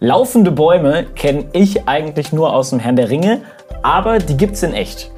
Laufende 0.00 0.50
Bäume 0.50 1.06
kenne 1.14 1.44
ich 1.52 1.86
eigentlich 1.86 2.32
nur 2.32 2.52
aus 2.52 2.70
dem 2.70 2.80
Herrn 2.80 2.96
der 2.96 3.10
Ringe, 3.10 3.42
aber 3.84 4.18
die 4.18 4.36
gibt's 4.36 4.64
in 4.64 4.74
echt. 4.74 5.12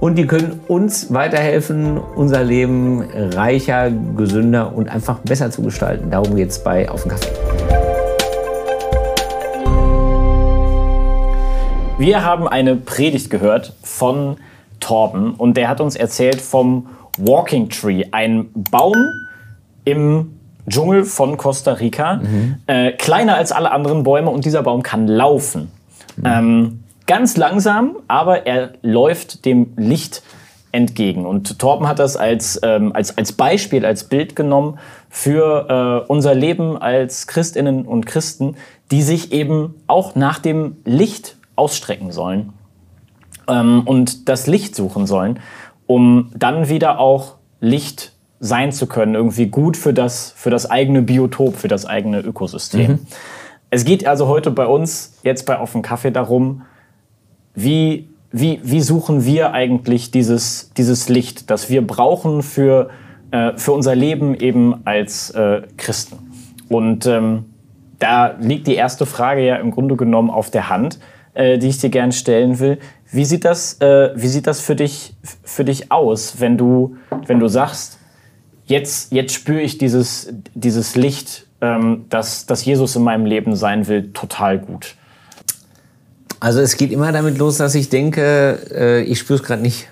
Und 0.00 0.16
die 0.16 0.26
können 0.26 0.60
uns 0.66 1.14
weiterhelfen, 1.14 1.98
unser 1.98 2.42
Leben 2.42 3.08
reicher, 3.14 3.92
gesünder 4.16 4.74
und 4.74 4.88
einfach 4.88 5.20
besser 5.20 5.52
zu 5.52 5.62
gestalten. 5.62 6.10
Darum 6.10 6.34
geht's 6.34 6.62
bei 6.64 6.90
Auf 6.90 7.04
den 7.04 7.12
Kaffee. 7.12 7.30
Wir 11.98 12.24
haben 12.24 12.48
eine 12.48 12.74
Predigt 12.74 13.30
gehört 13.30 13.72
von 13.84 14.36
Torben 14.80 15.34
und 15.34 15.56
der 15.56 15.68
hat 15.68 15.80
uns 15.80 15.94
erzählt 15.94 16.40
vom 16.40 16.88
Walking 17.18 17.68
Tree, 17.68 18.04
ein 18.10 18.50
Baum 18.52 18.96
im 19.84 20.37
Dschungel 20.68 21.04
von 21.04 21.36
Costa 21.36 21.72
Rica. 21.72 22.16
Mhm. 22.16 22.56
Äh, 22.66 22.92
kleiner 22.92 23.36
als 23.36 23.52
alle 23.52 23.70
anderen 23.70 24.02
Bäume 24.02 24.30
und 24.30 24.44
dieser 24.44 24.62
Baum 24.62 24.82
kann 24.82 25.06
laufen. 25.06 25.70
Mhm. 26.16 26.24
Ähm, 26.26 26.84
ganz 27.06 27.36
langsam, 27.36 27.96
aber 28.06 28.46
er 28.46 28.72
läuft 28.82 29.44
dem 29.44 29.72
Licht 29.76 30.22
entgegen. 30.72 31.26
Und 31.26 31.58
Torben 31.58 31.88
hat 31.88 31.98
das 31.98 32.16
als, 32.16 32.60
ähm, 32.62 32.92
als, 32.94 33.16
als 33.16 33.32
Beispiel, 33.32 33.86
als 33.86 34.04
Bild 34.04 34.36
genommen 34.36 34.78
für 35.08 36.04
äh, 36.06 36.12
unser 36.12 36.34
Leben 36.34 36.76
als 36.76 37.26
Christinnen 37.26 37.86
und 37.86 38.06
Christen, 38.06 38.56
die 38.90 39.02
sich 39.02 39.32
eben 39.32 39.74
auch 39.86 40.14
nach 40.14 40.38
dem 40.38 40.76
Licht 40.84 41.36
ausstrecken 41.56 42.12
sollen 42.12 42.52
ähm, 43.48 43.82
und 43.86 44.28
das 44.28 44.46
Licht 44.46 44.76
suchen 44.76 45.06
sollen, 45.06 45.40
um 45.86 46.30
dann 46.34 46.68
wieder 46.68 47.00
auch 47.00 47.36
Licht 47.60 48.00
zu 48.00 48.17
sein 48.40 48.72
zu 48.72 48.86
können, 48.86 49.14
irgendwie 49.14 49.46
gut 49.46 49.76
für 49.76 49.92
das, 49.92 50.32
für 50.36 50.50
das 50.50 50.70
eigene 50.70 51.02
Biotop, 51.02 51.56
für 51.56 51.68
das 51.68 51.86
eigene 51.86 52.20
Ökosystem. 52.20 52.92
Mhm. 52.92 52.98
Es 53.70 53.84
geht 53.84 54.06
also 54.06 54.28
heute 54.28 54.50
bei 54.50 54.66
uns, 54.66 55.18
jetzt 55.22 55.44
bei 55.44 55.60
Offen 55.60 55.82
Kaffee, 55.82 56.10
darum, 56.10 56.62
wie, 57.54 58.08
wie, 58.30 58.60
wie 58.62 58.80
suchen 58.80 59.24
wir 59.24 59.52
eigentlich 59.52 60.10
dieses, 60.10 60.70
dieses 60.76 61.08
Licht, 61.08 61.50
das 61.50 61.68
wir 61.68 61.86
brauchen 61.86 62.42
für, 62.42 62.90
äh, 63.30 63.52
für 63.56 63.72
unser 63.72 63.94
Leben 63.94 64.34
eben 64.34 64.86
als 64.86 65.30
äh, 65.30 65.62
Christen. 65.76 66.18
Und 66.68 67.06
ähm, 67.06 67.46
da 67.98 68.36
liegt 68.40 68.66
die 68.68 68.74
erste 68.74 69.06
Frage 69.06 69.44
ja 69.44 69.56
im 69.56 69.70
Grunde 69.70 69.96
genommen 69.96 70.30
auf 70.30 70.50
der 70.50 70.68
Hand, 70.68 70.98
äh, 71.34 71.58
die 71.58 71.68
ich 71.68 71.78
dir 71.78 71.90
gerne 71.90 72.12
stellen 72.12 72.60
will. 72.60 72.78
Wie 73.10 73.24
sieht 73.24 73.44
das, 73.44 73.80
äh, 73.80 74.10
wie 74.14 74.28
sieht 74.28 74.46
das 74.46 74.60
für, 74.60 74.76
dich, 74.76 75.14
für 75.42 75.64
dich 75.64 75.90
aus, 75.90 76.40
wenn 76.40 76.56
du, 76.56 76.96
wenn 77.26 77.40
du 77.40 77.48
sagst, 77.48 77.97
jetzt, 78.68 79.12
jetzt 79.12 79.34
spüre 79.34 79.60
ich 79.60 79.78
dieses, 79.78 80.32
dieses 80.54 80.94
Licht, 80.94 81.46
ähm, 81.60 82.06
das, 82.08 82.46
das 82.46 82.64
Jesus 82.64 82.96
in 82.96 83.02
meinem 83.02 83.26
Leben 83.26 83.56
sein 83.56 83.88
will, 83.88 84.12
total 84.12 84.58
gut. 84.58 84.94
Also 86.40 86.60
es 86.60 86.76
geht 86.76 86.92
immer 86.92 87.10
damit 87.10 87.38
los, 87.38 87.56
dass 87.56 87.74
ich 87.74 87.88
denke, 87.88 88.60
äh, 88.70 89.02
ich 89.02 89.18
spüre 89.18 89.40
es 89.40 89.44
gerade 89.44 89.62
nicht. 89.62 89.88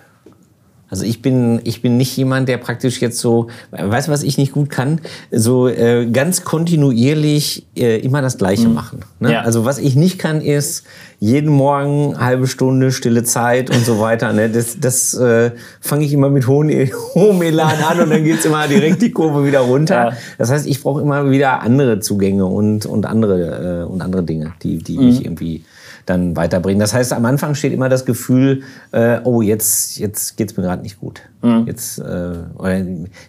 Also 0.88 1.04
ich 1.04 1.20
bin, 1.20 1.60
ich 1.64 1.82
bin 1.82 1.96
nicht 1.96 2.16
jemand, 2.16 2.48
der 2.48 2.58
praktisch 2.58 3.00
jetzt 3.00 3.18
so, 3.18 3.48
weißt 3.72 4.06
du, 4.06 4.12
was 4.12 4.22
ich 4.22 4.38
nicht 4.38 4.52
gut 4.52 4.70
kann? 4.70 5.00
So 5.32 5.66
äh, 5.66 6.06
ganz 6.06 6.44
kontinuierlich 6.44 7.66
äh, 7.76 7.98
immer 7.98 8.22
das 8.22 8.38
Gleiche 8.38 8.68
mhm. 8.68 8.74
machen. 8.74 9.00
Ne? 9.18 9.32
Ja. 9.32 9.40
Also 9.40 9.64
was 9.64 9.78
ich 9.78 9.96
nicht 9.96 10.18
kann, 10.20 10.40
ist 10.40 10.84
jeden 11.18 11.50
Morgen 11.50 12.20
halbe 12.20 12.46
Stunde 12.46 12.92
stille 12.92 13.24
Zeit 13.24 13.70
und 13.70 13.84
so 13.84 13.98
weiter. 13.98 14.32
Ne? 14.32 14.48
Das, 14.48 14.78
das 14.78 15.14
äh, 15.14 15.50
fange 15.80 16.04
ich 16.04 16.12
immer 16.12 16.30
mit 16.30 16.46
hohem, 16.46 16.70
hohem 17.14 17.42
Elan 17.42 17.82
an 17.82 18.00
und 18.00 18.10
dann 18.10 18.22
geht's 18.22 18.44
immer 18.44 18.68
direkt 18.68 19.02
die 19.02 19.10
Kurve 19.10 19.44
wieder 19.44 19.60
runter. 19.60 20.10
Ja. 20.10 20.16
Das 20.38 20.52
heißt, 20.52 20.68
ich 20.68 20.82
brauche 20.82 21.00
immer 21.00 21.30
wieder 21.30 21.62
andere 21.62 21.98
Zugänge 21.98 22.46
und, 22.46 22.86
und, 22.86 23.06
andere, 23.06 23.82
äh, 23.82 23.90
und 23.90 24.02
andere 24.02 24.22
Dinge, 24.22 24.52
die, 24.62 24.78
die 24.78 24.98
mhm. 24.98 25.06
mich 25.06 25.24
irgendwie 25.24 25.64
dann 26.06 26.36
weiterbringen. 26.36 26.80
Das 26.80 26.94
heißt, 26.94 27.12
am 27.12 27.24
Anfang 27.24 27.54
steht 27.54 27.72
immer 27.72 27.88
das 27.88 28.04
Gefühl, 28.04 28.62
äh, 28.92 29.18
oh, 29.24 29.42
jetzt, 29.42 29.98
jetzt 29.98 30.36
geht's 30.36 30.56
mir 30.56 30.62
gerade 30.62 30.82
nicht 30.82 31.00
gut. 31.00 31.22
Mhm. 31.42 31.64
Jetzt, 31.66 31.98
äh, 31.98 32.34
oder 32.56 32.80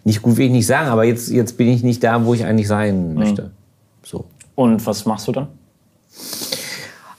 nicht 0.03 0.21
gut 0.21 0.37
will 0.37 0.45
ich 0.45 0.51
nicht 0.51 0.67
sagen, 0.67 0.87
aber 0.89 1.03
jetzt, 1.03 1.29
jetzt 1.29 1.57
bin 1.57 1.67
ich 1.67 1.83
nicht 1.83 2.03
da, 2.03 2.23
wo 2.23 2.33
ich 2.33 2.45
eigentlich 2.45 2.67
sein 2.67 3.09
mhm. 3.09 3.15
möchte. 3.15 3.51
So. 4.03 4.25
Und 4.55 4.85
was 4.85 5.05
machst 5.05 5.27
du 5.27 5.31
dann? 5.31 5.47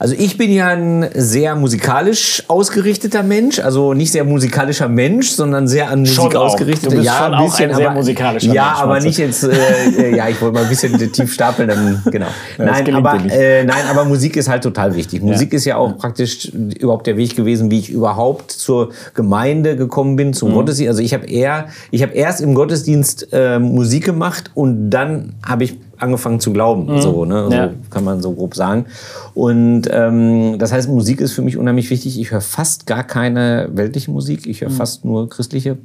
Also 0.00 0.14
ich 0.16 0.38
bin 0.38 0.52
ja 0.52 0.68
ein 0.68 1.08
sehr 1.12 1.56
musikalisch 1.56 2.44
ausgerichteter 2.46 3.24
Mensch, 3.24 3.58
also 3.58 3.94
nicht 3.94 4.12
sehr 4.12 4.22
musikalischer 4.22 4.88
Mensch, 4.88 5.30
sondern 5.30 5.66
sehr 5.66 5.90
an 5.90 6.00
Musik 6.00 6.14
schon 6.14 6.36
ausgerichtet. 6.36 6.92
Du 6.92 6.96
bist 6.96 7.06
ja, 7.06 7.24
schon 7.24 7.34
ein 7.34 7.44
bisschen, 7.44 7.70
auch 7.70 7.74
ein 7.74 7.76
sehr 7.76 7.90
musikalischer 7.90 8.52
ja, 8.52 8.64
Mensch. 8.64 8.78
Aber 8.78 9.00
nicht 9.00 9.18
jetzt. 9.18 9.42
Äh, 9.42 10.10
äh, 10.12 10.16
ja, 10.16 10.28
ich 10.28 10.40
wollte 10.40 10.54
mal 10.54 10.62
ein 10.62 10.68
bisschen 10.68 11.12
tief 11.12 11.32
stapeln, 11.32 11.68
dann 11.68 12.00
genau. 12.12 12.28
Ja, 12.58 12.64
nein, 12.64 12.94
aber 12.94 13.18
äh, 13.28 13.64
nein, 13.64 13.82
aber 13.90 14.04
Musik 14.04 14.36
ist 14.36 14.48
halt 14.48 14.62
total 14.62 14.94
wichtig. 14.94 15.20
Musik 15.20 15.52
ja. 15.52 15.56
ist 15.56 15.64
ja 15.64 15.76
auch 15.76 15.88
ja. 15.90 15.94
praktisch 15.94 16.46
überhaupt 16.46 17.08
der 17.08 17.16
Weg 17.16 17.34
gewesen, 17.34 17.68
wie 17.72 17.80
ich 17.80 17.90
überhaupt 17.90 18.52
zur 18.52 18.90
Gemeinde 19.14 19.74
gekommen 19.74 20.14
bin, 20.14 20.32
zum 20.32 20.50
mhm. 20.50 20.54
Gottesdienst. 20.54 20.90
Also 20.90 21.02
ich 21.02 21.12
habe 21.12 21.26
eher, 21.26 21.66
ich 21.90 22.02
habe 22.02 22.12
erst 22.12 22.40
im 22.40 22.54
Gottesdienst 22.54 23.32
äh, 23.32 23.58
Musik 23.58 24.04
gemacht 24.04 24.52
und 24.54 24.90
dann 24.90 25.34
habe 25.44 25.64
ich 25.64 25.76
angefangen 25.98 26.40
zu 26.40 26.52
glauben. 26.52 26.86
Mhm. 26.86 27.00
So, 27.00 27.24
ne? 27.24 27.44
so 27.44 27.52
ja. 27.52 27.70
kann 27.90 28.04
man 28.04 28.20
so 28.20 28.32
grob 28.32 28.54
sagen. 28.54 28.86
Und 29.34 29.82
ähm, 29.90 30.58
das 30.58 30.72
heißt, 30.72 30.88
Musik 30.88 31.20
ist 31.20 31.32
für 31.32 31.42
mich 31.42 31.56
unheimlich 31.56 31.90
wichtig. 31.90 32.18
Ich 32.20 32.30
höre 32.30 32.40
fast 32.40 32.86
gar 32.86 33.04
keine 33.04 33.68
weltliche 33.72 34.10
Musik. 34.10 34.46
Ich 34.46 34.60
höre 34.60 34.70
mhm. 34.70 34.74
fast 34.74 35.04
nur 35.04 35.28
christliche 35.28 35.78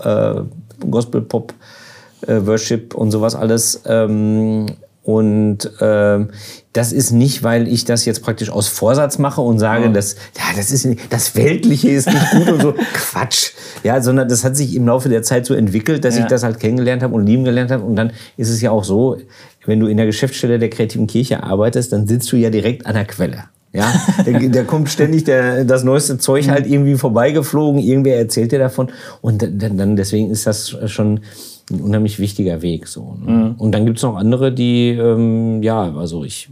äh, 0.00 0.34
Gospel, 0.90 1.22
Pop, 1.22 1.54
äh, 2.26 2.40
Worship 2.46 2.94
und 2.94 3.10
sowas 3.10 3.34
alles. 3.34 3.82
Ähm, 3.86 4.66
und 5.04 5.70
ähm, 5.80 6.30
das 6.72 6.92
ist 6.92 7.12
nicht, 7.12 7.42
weil 7.42 7.68
ich 7.68 7.84
das 7.84 8.06
jetzt 8.06 8.22
praktisch 8.22 8.48
aus 8.48 8.68
Vorsatz 8.68 9.18
mache 9.18 9.42
und 9.42 9.58
sage, 9.58 9.90
mhm. 9.90 9.94
dass 9.94 10.16
ja, 10.36 10.56
das 10.56 10.70
ist 10.70 10.88
das 11.10 11.36
Weltliche 11.36 11.90
ist 11.90 12.08
nicht 12.08 12.30
gut 12.30 12.48
und 12.48 12.62
so 12.62 12.74
Quatsch, 12.94 13.52
ja, 13.82 14.00
sondern 14.00 14.28
das 14.28 14.44
hat 14.44 14.56
sich 14.56 14.74
im 14.74 14.86
Laufe 14.86 15.10
der 15.10 15.22
Zeit 15.22 15.44
so 15.44 15.52
entwickelt, 15.52 16.06
dass 16.06 16.16
ja. 16.16 16.22
ich 16.22 16.28
das 16.28 16.42
halt 16.42 16.58
kennengelernt 16.58 17.02
habe 17.02 17.14
und 17.14 17.26
lieben 17.26 17.44
gelernt 17.44 17.70
habe 17.70 17.84
und 17.84 17.96
dann 17.96 18.12
ist 18.38 18.48
es 18.48 18.62
ja 18.62 18.70
auch 18.70 18.82
so, 18.82 19.18
wenn 19.66 19.78
du 19.78 19.86
in 19.86 19.98
der 19.98 20.06
Geschäftsstelle 20.06 20.58
der 20.58 20.70
kreativen 20.70 21.06
Kirche 21.06 21.42
arbeitest, 21.42 21.92
dann 21.92 22.06
sitzt 22.06 22.32
du 22.32 22.36
ja 22.36 22.48
direkt 22.48 22.86
an 22.86 22.94
der 22.94 23.04
Quelle. 23.04 23.44
Ja, 23.74 23.92
da, 24.24 24.32
da 24.32 24.62
kommt 24.62 24.88
ständig 24.88 25.24
der, 25.24 25.64
das 25.64 25.82
neueste 25.84 26.16
Zeug 26.16 26.48
halt 26.48 26.66
irgendwie 26.66 26.94
vorbeigeflogen, 26.94 27.80
irgendwer 27.80 28.16
erzählt 28.16 28.52
dir 28.52 28.60
davon 28.60 28.90
und 29.20 29.42
dann, 29.42 29.76
dann 29.76 29.96
deswegen 29.96 30.30
ist 30.30 30.46
das 30.46 30.76
schon 30.86 31.20
ein 31.70 31.80
unheimlich 31.80 32.18
wichtiger 32.18 32.62
Weg 32.62 32.88
so. 32.88 33.16
Ne? 33.24 33.32
Mhm. 33.32 33.54
Und 33.56 33.72
dann 33.72 33.86
gibt's 33.86 34.02
noch 34.02 34.16
andere, 34.16 34.52
die 34.52 34.90
ähm, 34.90 35.62
ja, 35.62 35.94
also 35.96 36.24
ich 36.24 36.50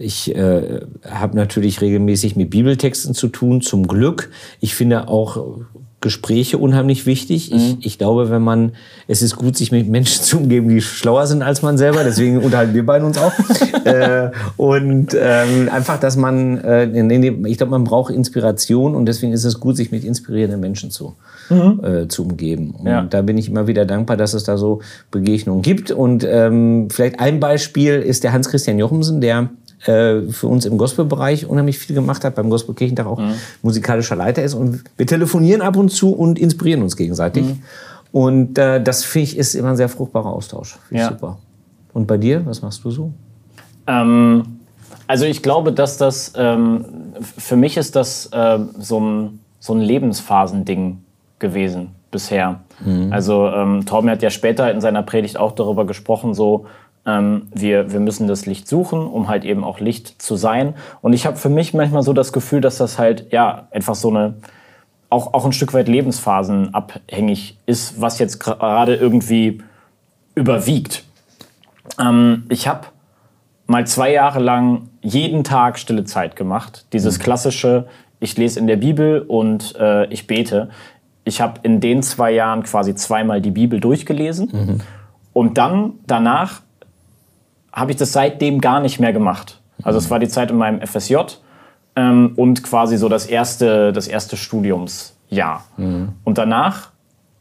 ich 0.00 0.34
äh, 0.36 0.80
habe 1.04 1.36
natürlich 1.36 1.80
regelmäßig 1.80 2.36
mit 2.36 2.50
Bibeltexten 2.50 3.14
zu 3.14 3.26
tun, 3.26 3.60
zum 3.60 3.88
Glück. 3.88 4.30
Ich 4.60 4.76
finde 4.76 5.08
auch 5.08 5.58
Gespräche 6.00 6.58
unheimlich 6.58 7.06
wichtig. 7.06 7.50
Mhm. 7.50 7.56
Ich, 7.56 7.86
ich 7.86 7.98
glaube, 7.98 8.30
wenn 8.30 8.42
man, 8.42 8.72
es 9.08 9.20
ist 9.20 9.34
gut, 9.34 9.56
sich 9.56 9.72
mit 9.72 9.88
Menschen 9.88 10.22
zu 10.22 10.38
umgeben, 10.38 10.68
die 10.68 10.80
schlauer 10.80 11.26
sind 11.26 11.42
als 11.42 11.62
man 11.62 11.76
selber. 11.76 12.04
Deswegen 12.04 12.38
unterhalten 12.42 12.74
wir 12.74 12.86
beiden 12.86 13.06
uns 13.06 13.18
auch. 13.18 13.32
äh, 13.84 14.30
und 14.56 15.16
ähm, 15.18 15.68
einfach, 15.70 15.98
dass 15.98 16.16
man, 16.16 16.58
äh, 16.58 16.86
ich 17.48 17.58
glaube, 17.58 17.70
man 17.70 17.84
braucht 17.84 18.12
Inspiration 18.12 18.94
und 18.94 19.06
deswegen 19.06 19.32
ist 19.32 19.44
es 19.44 19.58
gut, 19.58 19.76
sich 19.76 19.90
mit 19.90 20.04
inspirierenden 20.04 20.60
Menschen 20.60 20.90
zu, 20.90 21.16
mhm. 21.50 21.80
äh, 21.84 22.08
zu 22.08 22.22
umgeben. 22.22 22.70
Und 22.78 22.86
ja. 22.86 23.02
da 23.02 23.22
bin 23.22 23.36
ich 23.36 23.48
immer 23.48 23.66
wieder 23.66 23.84
dankbar, 23.84 24.16
dass 24.16 24.34
es 24.34 24.44
da 24.44 24.56
so 24.56 24.80
Begegnungen 25.10 25.62
gibt. 25.62 25.90
Und 25.90 26.24
ähm, 26.24 26.88
vielleicht 26.90 27.18
ein 27.18 27.40
Beispiel 27.40 27.94
ist 27.94 28.22
der 28.22 28.32
Hans-Christian 28.32 28.78
Jochumsen, 28.78 29.20
der 29.20 29.50
äh, 29.84 30.22
für 30.30 30.48
uns 30.48 30.64
im 30.64 30.78
Gospelbereich 30.78 31.46
unheimlich 31.46 31.78
viel 31.78 31.94
gemacht 31.94 32.24
hat, 32.24 32.34
beim 32.34 32.50
Gospelkirchentag 32.50 33.06
auch 33.06 33.20
mhm. 33.20 33.34
musikalischer 33.62 34.16
Leiter 34.16 34.42
ist. 34.42 34.54
Und 34.54 34.82
wir 34.96 35.06
telefonieren 35.06 35.62
ab 35.62 35.76
und 35.76 35.90
zu 35.90 36.12
und 36.12 36.38
inspirieren 36.38 36.82
uns 36.82 36.96
gegenseitig. 36.96 37.44
Mhm. 37.44 37.62
Und 38.10 38.58
äh, 38.58 38.82
das 38.82 39.04
finde 39.04 39.24
ich 39.24 39.38
ist 39.38 39.54
immer 39.54 39.70
ein 39.70 39.76
sehr 39.76 39.88
fruchtbarer 39.88 40.30
Austausch. 40.30 40.78
Ja. 40.90 41.08
Super. 41.10 41.38
Und 41.92 42.06
bei 42.06 42.16
dir, 42.16 42.44
was 42.46 42.62
machst 42.62 42.82
du 42.84 42.90
so? 42.90 43.12
Ähm, 43.86 44.58
also 45.06 45.24
ich 45.24 45.42
glaube, 45.42 45.72
dass 45.72 45.96
das 45.96 46.32
ähm, 46.36 46.84
für 47.20 47.56
mich 47.56 47.76
ist 47.76 47.96
das 47.96 48.26
äh, 48.26 48.58
so 48.78 49.00
ein, 49.00 49.40
so 49.60 49.74
ein 49.74 49.80
Lebensphasending 49.80 51.02
gewesen 51.38 51.90
bisher. 52.10 52.60
Mhm. 52.84 53.12
Also 53.12 53.48
ähm, 53.48 53.84
Torben 53.86 54.10
hat 54.10 54.22
ja 54.22 54.30
später 54.30 54.70
in 54.70 54.80
seiner 54.80 55.02
Predigt 55.02 55.36
auch 55.36 55.52
darüber 55.52 55.86
gesprochen, 55.86 56.34
so 56.34 56.66
wir, 57.04 57.90
wir 57.90 58.00
müssen 58.00 58.28
das 58.28 58.44
Licht 58.44 58.68
suchen, 58.68 59.00
um 59.06 59.28
halt 59.28 59.46
eben 59.46 59.64
auch 59.64 59.80
Licht 59.80 60.20
zu 60.20 60.36
sein. 60.36 60.74
Und 61.00 61.14
ich 61.14 61.24
habe 61.24 61.38
für 61.38 61.48
mich 61.48 61.72
manchmal 61.72 62.02
so 62.02 62.12
das 62.12 62.34
Gefühl, 62.34 62.60
dass 62.60 62.76
das 62.76 62.98
halt 62.98 63.32
ja 63.32 63.66
einfach 63.70 63.94
so 63.94 64.10
eine 64.10 64.34
auch, 65.10 65.32
auch 65.34 65.44
ein 65.44 65.52
Stück 65.52 65.72
weit 65.72 65.88
lebensphasenabhängig 65.88 67.56
ist, 67.66 68.00
was 68.00 68.18
jetzt 68.18 68.40
gerade 68.40 68.94
irgendwie 68.94 69.62
überwiegt. 70.34 71.04
Ähm, 71.98 72.44
ich 72.48 72.68
habe 72.68 72.88
mal 73.66 73.86
zwei 73.86 74.12
Jahre 74.12 74.40
lang 74.40 74.88
jeden 75.00 75.44
Tag 75.44 75.78
stille 75.78 76.04
Zeit 76.04 76.36
gemacht. 76.36 76.86
Dieses 76.92 77.18
mhm. 77.18 77.22
klassische, 77.22 77.86
ich 78.20 78.36
lese 78.36 78.58
in 78.58 78.66
der 78.66 78.76
Bibel 78.76 79.22
und 79.22 79.74
äh, 79.76 80.06
ich 80.06 80.26
bete. 80.26 80.70
Ich 81.24 81.40
habe 81.40 81.60
in 81.62 81.80
den 81.80 82.02
zwei 82.02 82.32
Jahren 82.32 82.62
quasi 82.62 82.94
zweimal 82.94 83.40
die 83.40 83.50
Bibel 83.50 83.80
durchgelesen. 83.80 84.48
Mhm. 84.52 84.80
Und 85.32 85.58
dann 85.58 85.94
danach 86.06 86.62
habe 87.78 87.90
ich 87.92 87.96
das 87.96 88.12
seitdem 88.12 88.60
gar 88.60 88.80
nicht 88.80 89.00
mehr 89.00 89.12
gemacht. 89.12 89.60
Also 89.82 89.98
es 89.98 90.10
war 90.10 90.18
die 90.18 90.28
Zeit 90.28 90.50
in 90.50 90.56
meinem 90.56 90.80
FSJ 90.86 91.16
ähm, 91.96 92.32
und 92.36 92.62
quasi 92.62 92.96
so 92.96 93.08
das 93.08 93.26
erste, 93.26 93.92
das 93.92 94.08
erste 94.08 94.36
Studiumsjahr. 94.36 95.64
Mhm. 95.76 96.10
Und 96.24 96.38
danach 96.38 96.90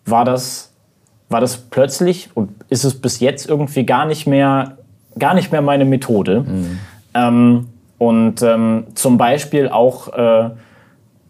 war 0.06 0.25
das, 0.25 0.74
war 1.30 1.42
das 1.42 1.57
plötzlich 1.57 2.30
und 2.34 2.51
ist 2.69 2.84
es 2.84 3.00
bis 3.00 3.19
jetzt 3.19 3.50
irgendwie 3.50 3.86
gar 3.86 4.06
nicht 4.06 4.28
mehr, 4.28 4.78
gar 5.18 5.34
nicht 5.34 5.51
mehr 5.51 5.62
meine 5.62 5.86
Methode. 5.86 6.42
Mhm. 6.42 6.80
Ähm, 7.13 7.68
und 7.98 8.42
ähm, 8.44 8.86
zum 8.94 9.18
Beispiel 9.18 9.69
auch 9.69 10.13
äh, 10.13 10.50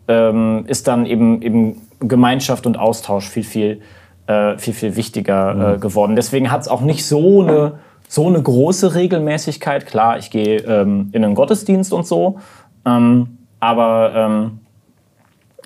ähm, 0.07 0.65
ist 0.67 0.87
dann 0.87 1.05
eben, 1.05 1.41
eben 1.41 1.81
Gemeinschaft 1.99 2.65
und 2.65 2.77
Austausch 2.77 3.29
viel, 3.29 3.43
viel, 3.43 3.81
äh, 4.27 4.57
viel, 4.57 4.73
viel 4.73 4.95
wichtiger 4.95 5.51
äh, 5.51 5.75
mhm. 5.75 5.79
geworden. 5.79 6.15
Deswegen 6.15 6.51
hat 6.51 6.61
es 6.61 6.67
auch 6.67 6.81
nicht 6.81 7.05
so 7.05 7.41
eine, 7.41 7.79
so 8.07 8.27
eine 8.27 8.41
große 8.41 8.95
Regelmäßigkeit. 8.95 9.85
Klar, 9.85 10.17
ich 10.17 10.31
gehe 10.31 10.59
ähm, 10.59 11.09
in 11.11 11.23
einen 11.23 11.35
Gottesdienst 11.35 11.93
und 11.93 12.07
so, 12.07 12.39
ähm, 12.85 13.37
aber 13.59 14.13
ähm, 14.15 14.59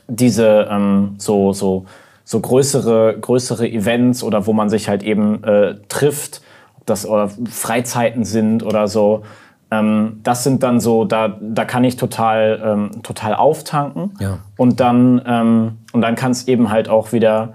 diese 0.07 0.67
ähm, 0.69 1.15
so, 1.17 1.53
so, 1.53 1.85
so 2.23 2.39
größere, 2.39 3.17
größere 3.19 3.69
Events 3.69 4.23
oder 4.23 4.45
wo 4.47 4.53
man 4.53 4.69
sich 4.69 4.89
halt 4.89 5.03
eben 5.03 5.43
äh, 5.43 5.75
trifft, 5.87 6.41
ob 6.77 6.85
das 6.85 7.05
oder 7.05 7.29
Freizeiten 7.49 8.25
sind 8.25 8.63
oder 8.63 8.87
so, 8.87 9.23
ähm, 9.71 10.19
das 10.23 10.43
sind 10.43 10.63
dann 10.63 10.79
so, 10.81 11.05
da, 11.05 11.37
da 11.39 11.63
kann 11.63 11.83
ich 11.85 11.95
total, 11.95 12.61
ähm, 12.63 13.03
total 13.03 13.33
auftanken. 13.33 14.11
Ja. 14.19 14.39
Und 14.57 14.81
dann, 14.81 15.21
ähm, 15.25 15.77
und 15.93 16.01
dann 16.01 16.15
kann 16.15 16.31
es 16.31 16.47
eben 16.47 16.69
halt 16.69 16.89
auch 16.89 17.13
wieder, 17.13 17.53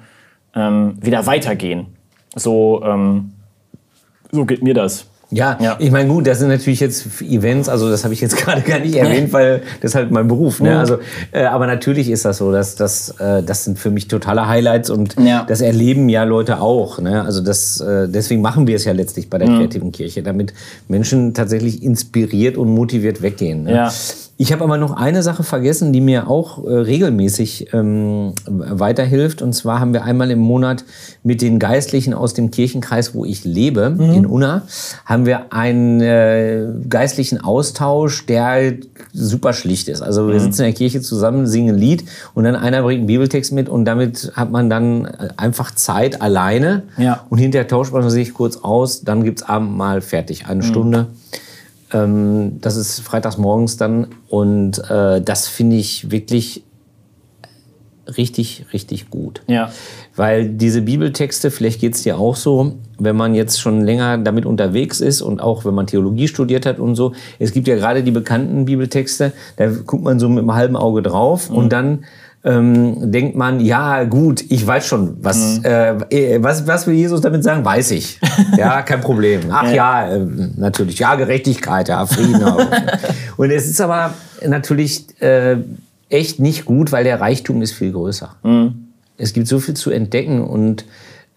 ähm, 0.55 0.97
wieder 1.00 1.27
weitergehen. 1.27 1.89
So, 2.35 2.82
ähm, 2.82 3.32
so 4.37 4.44
geht 4.44 4.62
mir 4.62 4.75
das. 4.75 5.06
Ja, 5.31 5.59
ja, 5.61 5.77
ich 5.81 5.91
meine, 5.91 6.09
gut, 6.09 6.29
das 6.29 6.38
sind 6.38 6.49
natürlich 6.49 6.79
jetzt 6.79 7.21
Events, 7.21 7.69
also 7.69 7.91
das 7.91 8.05
habe 8.05 8.15
ich 8.15 8.21
jetzt 8.21 8.37
gerade 8.44 8.61
gar 8.61 8.79
nicht 8.79 8.94
erwähnt, 8.94 9.33
weil 9.33 9.62
das 9.81 9.91
ist 9.91 9.94
halt 9.97 10.12
mein 10.12 10.29
Beruf. 10.29 10.61
Ne? 10.61 10.79
Also, 10.79 10.99
äh, 11.33 11.44
aber 11.44 11.67
natürlich 11.67 12.09
ist 12.11 12.25
das 12.25 12.38
so, 12.38 12.53
dass 12.53 12.77
das, 12.77 13.11
äh, 13.19 13.43
das 13.43 13.65
sind 13.65 13.77
für 13.77 13.91
mich 13.91 14.06
totale 14.06 14.47
Highlights 14.47 14.88
und 14.88 15.17
ja. 15.19 15.44
das 15.49 15.62
erleben 15.62 16.09
ja 16.09 16.23
Leute 16.23 16.61
auch. 16.61 17.00
Ne? 17.00 17.25
Also 17.25 17.41
das, 17.41 17.81
äh, 17.81 18.09
deswegen 18.09 18.41
machen 18.41 18.69
wir 18.69 18.77
es 18.77 18.85
ja 18.85 18.93
letztlich 18.93 19.29
bei 19.29 19.38
der 19.38 19.49
mhm. 19.49 19.59
kreativen 19.59 19.91
Kirche, 19.91 20.23
damit 20.23 20.55
Menschen 20.87 21.35
tatsächlich 21.35 21.82
inspiriert 21.82 22.56
und 22.56 22.73
motiviert 22.73 23.21
weggehen. 23.21 23.65
Ne? 23.65 23.75
Ja. 23.75 23.93
Ich 24.38 24.53
habe 24.53 24.65
aber 24.65 24.77
noch 24.77 24.94
eine 24.94 25.23
Sache 25.23 25.43
vergessen, 25.44 25.94
die 25.94 26.03
mir 26.03 26.29
auch 26.29 26.62
äh, 26.62 26.71
regelmäßig 26.71 27.73
ähm, 27.73 28.35
weiterhilft. 28.47 29.41
Und 29.41 29.55
zwar 29.55 29.81
haben 29.81 29.94
wir 29.94 30.05
einmal 30.05 30.31
im 30.31 30.41
Monat 30.41 30.85
mit 31.23 31.41
den 31.41 31.59
Geistlichen 31.59 32.12
aus 32.12 32.35
dem 32.35 32.50
Kirchenkreis, 32.50 33.15
wo 33.15 33.25
ich 33.25 33.44
lebe, 33.44 33.91
mhm. 33.91 34.12
in 34.12 34.27
Unna, 34.27 34.62
haben 35.06 35.25
wir 35.25 35.55
einen 35.55 36.03
äh, 36.03 36.67
geistlichen 36.87 37.41
Austausch, 37.41 38.27
der 38.27 38.75
super 39.15 39.55
schlicht 39.55 39.88
ist. 39.88 40.03
Also 40.03 40.29
wir 40.29 40.35
mhm. 40.35 40.41
sitzen 40.41 40.62
in 40.62 40.67
der 40.67 40.75
Kirche 40.75 41.00
zusammen, 41.00 41.47
singen 41.47 41.77
ein 41.77 41.79
Lied 41.79 42.05
und 42.35 42.44
dann 42.44 42.56
einer 42.56 42.82
bringt 42.82 43.00
einen 43.00 43.06
Bibeltext 43.06 43.53
mit 43.53 43.71
und 43.71 43.87
damit 43.87 44.32
hat 44.35 44.50
man 44.50 44.69
dann 44.69 45.06
einfach 45.39 45.75
Zeit 45.75 46.21
alleine. 46.21 46.82
Ja. 46.99 47.25
Und 47.31 47.39
hinterher 47.39 47.69
tauscht 47.69 47.93
man 47.94 48.09
sich 48.11 48.35
kurz 48.35 48.59
aus, 48.59 49.03
dann 49.03 49.25
gibt's 49.25 49.43
Abendmahl 49.43 50.03
fertig, 50.03 50.47
eine 50.47 50.62
mhm. 50.62 50.67
Stunde. 50.67 51.06
Ähm, 51.93 52.61
das 52.61 52.77
ist 52.77 53.00
freitags 53.00 53.38
morgens 53.38 53.77
dann 53.77 54.09
und 54.29 54.79
äh, 54.91 55.21
das 55.21 55.49
finde 55.49 55.77
ich 55.77 56.11
wirklich 56.11 56.65
richtig, 58.17 58.67
richtig 58.73 59.11
gut. 59.11 59.43
Ja. 59.47 59.71
Weil 60.15 60.49
diese 60.49 60.83
Bibeltexte, 60.83 61.50
vielleicht 61.50 61.81
geht 61.81 61.94
es 61.94 62.03
dir 62.03 62.19
auch 62.19 62.37
so, 62.37 62.75
wenn 62.99 63.17
man 63.17 63.35
jetzt 63.35 63.61
schon 63.61 63.83
länger 63.83 64.19
damit 64.19 64.47
unterwegs 64.47 65.00
ist 65.00 65.23
und 65.23 65.41
auch 65.41 65.65
wenn 65.65 65.75
man 65.75 65.87
Theologie 65.87 66.29
studiert 66.29 66.67
hat 66.67 66.79
und 66.79 66.94
so, 66.94 67.12
es 67.38 67.53
gibt 67.53 67.69
ja 67.69 67.77
gerade 67.77 68.03
die 68.03 68.12
bekannten 68.12 68.65
Bibeltexte, 68.65 69.32
da 69.56 69.69
guckt 69.69 70.05
man 70.05 70.19
so 70.19 70.29
mit 70.29 70.41
einem 70.41 70.55
halben 70.55 70.77
Auge 70.77 71.03
drauf 71.03 71.50
mhm. 71.50 71.56
und 71.56 71.73
dann 71.73 72.05
ähm, 72.46 73.10
denkt 73.10 73.37
man, 73.37 73.58
ja 73.58 74.04
gut, 74.04 74.44
ich 74.48 74.64
weiß 74.64 74.87
schon, 74.87 75.16
was, 75.20 75.58
mhm. 75.58 75.64
äh, 75.64 76.34
äh 76.34 76.43
was, 76.43 76.66
was 76.66 76.87
will 76.87 76.94
Jesus 76.94 77.20
damit 77.20 77.43
sagen, 77.43 77.64
weiß 77.64 77.90
ich. 77.90 78.20
Ja, 78.56 78.82
kein 78.82 79.00
Problem. 79.00 79.40
Ach 79.50 79.70
ja, 79.72 80.08
äh, 80.08 80.26
natürlich, 80.56 80.98
ja, 80.98 81.16
Gerechtigkeit, 81.16 81.88
ja, 81.88 82.06
Frieden. 82.06 82.43
und 83.37 83.50
es 83.50 83.66
ist 83.66 83.81
aber 83.81 84.14
natürlich 84.46 85.06
äh, 85.20 85.56
echt 86.08 86.38
nicht 86.38 86.64
gut, 86.64 86.93
weil 86.93 87.04
der 87.04 87.20
Reichtum 87.20 87.60
ist 87.62 87.72
viel 87.72 87.93
größer. 87.93 88.37
Mhm. 88.44 88.93
Es 89.19 89.32
gibt 89.32 89.48
so 89.48 89.58
viel 89.58 89.75
zu 89.75 89.90
entdecken 89.90 90.43
und 90.43 90.84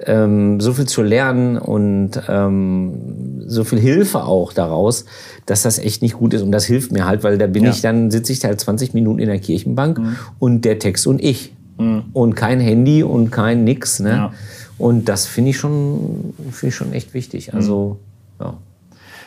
ähm, 0.05 0.59
so 0.61 0.73
viel 0.73 0.85
zu 0.85 1.01
lernen 1.01 1.57
und 1.57 2.11
ähm, 2.27 3.43
so 3.47 3.63
viel 3.63 3.79
Hilfe 3.79 4.23
auch 4.23 4.53
daraus, 4.53 5.05
dass 5.45 5.63
das 5.63 5.77
echt 5.79 6.01
nicht 6.01 6.15
gut 6.15 6.33
ist. 6.33 6.41
Und 6.41 6.51
das 6.51 6.65
hilft 6.65 6.91
mir 6.91 7.05
halt, 7.05 7.23
weil 7.23 7.37
da 7.37 7.47
bin 7.47 7.65
ja. 7.65 7.71
ich 7.71 7.81
dann, 7.81 8.11
sitze 8.11 8.31
ich 8.31 8.43
halt 8.43 8.59
20 8.59 8.93
Minuten 8.93 9.19
in 9.19 9.27
der 9.27 9.39
Kirchenbank 9.39 9.97
mhm. 9.97 10.15
und 10.39 10.63
der 10.65 10.79
Text 10.79 11.07
und 11.07 11.21
ich. 11.21 11.53
Mhm. 11.77 12.05
Und 12.13 12.35
kein 12.35 12.59
Handy 12.59 13.03
und 13.03 13.31
kein 13.31 13.63
nix. 13.63 13.99
Ne? 13.99 14.09
Ja. 14.09 14.33
Und 14.77 15.09
das 15.09 15.25
finde 15.25 15.51
ich, 15.51 15.57
schon, 15.57 16.33
find 16.51 16.71
ich 16.71 16.75
schon 16.75 16.93
echt 16.93 17.13
wichtig. 17.13 17.53
Also, 17.53 17.99
mhm. 18.39 18.45
ja. 18.45 18.57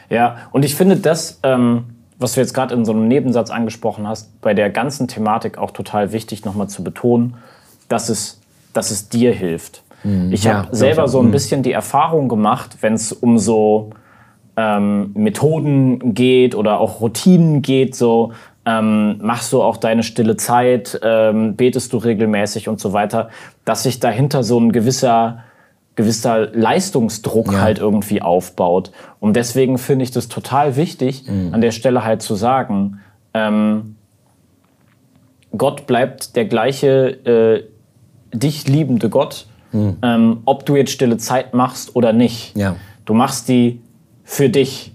Ja, 0.09 0.37
und 0.53 0.65
ich 0.65 0.75
finde 0.75 0.97
das, 0.97 1.39
ähm, 1.43 1.85
was 2.19 2.35
du 2.35 2.41
jetzt 2.41 2.53
gerade 2.53 2.75
in 2.75 2.85
so 2.85 2.93
einem 2.93 3.09
Nebensatz 3.09 3.51
angesprochen 3.51 4.07
hast, 4.07 4.41
bei 4.41 4.53
der 4.53 4.71
ganzen 4.71 5.09
Thematik 5.09 5.59
auch 5.59 5.71
total 5.71 6.13
wichtig, 6.13 6.45
nochmal 6.45 6.69
zu 6.69 6.85
betonen, 6.85 7.35
dass 7.89 8.09
es, 8.09 8.39
dass 8.73 8.91
es 8.91 9.09
dir 9.09 9.33
hilft. 9.33 9.83
Mhm. 10.05 10.33
Ich 10.33 10.47
habe 10.47 10.75
selber 10.75 11.09
so 11.09 11.21
ein 11.21 11.27
mhm. 11.27 11.33
bisschen 11.33 11.63
die 11.63 11.73
Erfahrung 11.73 12.29
gemacht, 12.29 12.79
wenn 12.81 12.95
es 12.95 13.13
um 13.13 13.39
so 13.39 13.91
ähm, 14.57 15.13
Methoden 15.15 16.15
geht 16.15 16.55
oder 16.55 16.81
auch 16.81 17.01
Routinen 17.01 17.63
geht, 17.63 17.95
so 17.95 18.33
ähm, 18.65 19.19
machst 19.21 19.53
du 19.53 19.63
auch 19.63 19.77
deine 19.77 20.03
stille 20.03 20.37
Zeit, 20.37 21.01
ähm, 21.03 21.57
betest 21.57 21.93
du 21.93 21.97
regelmäßig 21.97 22.69
und 22.69 22.79
so 22.79 22.93
weiter, 22.93 23.31
dass 23.65 23.83
sich 23.83 23.99
dahinter 23.99 24.45
so 24.45 24.59
ein 24.59 24.73
gewisser 24.73 25.45
gewisser 25.95 26.49
Leistungsdruck 26.53 27.53
ja. 27.53 27.61
halt 27.61 27.79
irgendwie 27.79 28.23
aufbaut. 28.23 28.93
Und 29.21 29.37
deswegen 29.37 29.77
finde 29.77 30.05
ich 30.05 30.11
das 30.11 30.29
total 30.29 30.77
wichtig, 30.77 31.25
mhm. 31.29 31.53
an 31.53 31.61
der 31.61 31.71
Stelle 31.71 32.03
halt 32.05 32.23
zu 32.23 32.35
sagen, 32.35 33.01
ähm, 33.35 33.97
Gott 35.57 35.87
bleibt 35.87 36.35
der 36.35 36.47
gleiche 36.47 37.11
äh, 37.27 37.65
dich 38.35 38.67
liebende 38.69 39.11
Gott, 39.11 39.47
mhm. 39.73 39.97
ähm, 40.03 40.39
ob 40.45 40.67
du 40.67 40.77
jetzt 40.77 40.93
stille 40.93 41.17
Zeit 41.17 41.55
machst 41.55 41.97
oder 41.97 42.13
nicht. 42.13 42.57
Ja. 42.57 42.77
Du 43.05 43.15
machst 43.15 43.49
die 43.49 43.81
für 44.25 44.49
dich. 44.49 44.93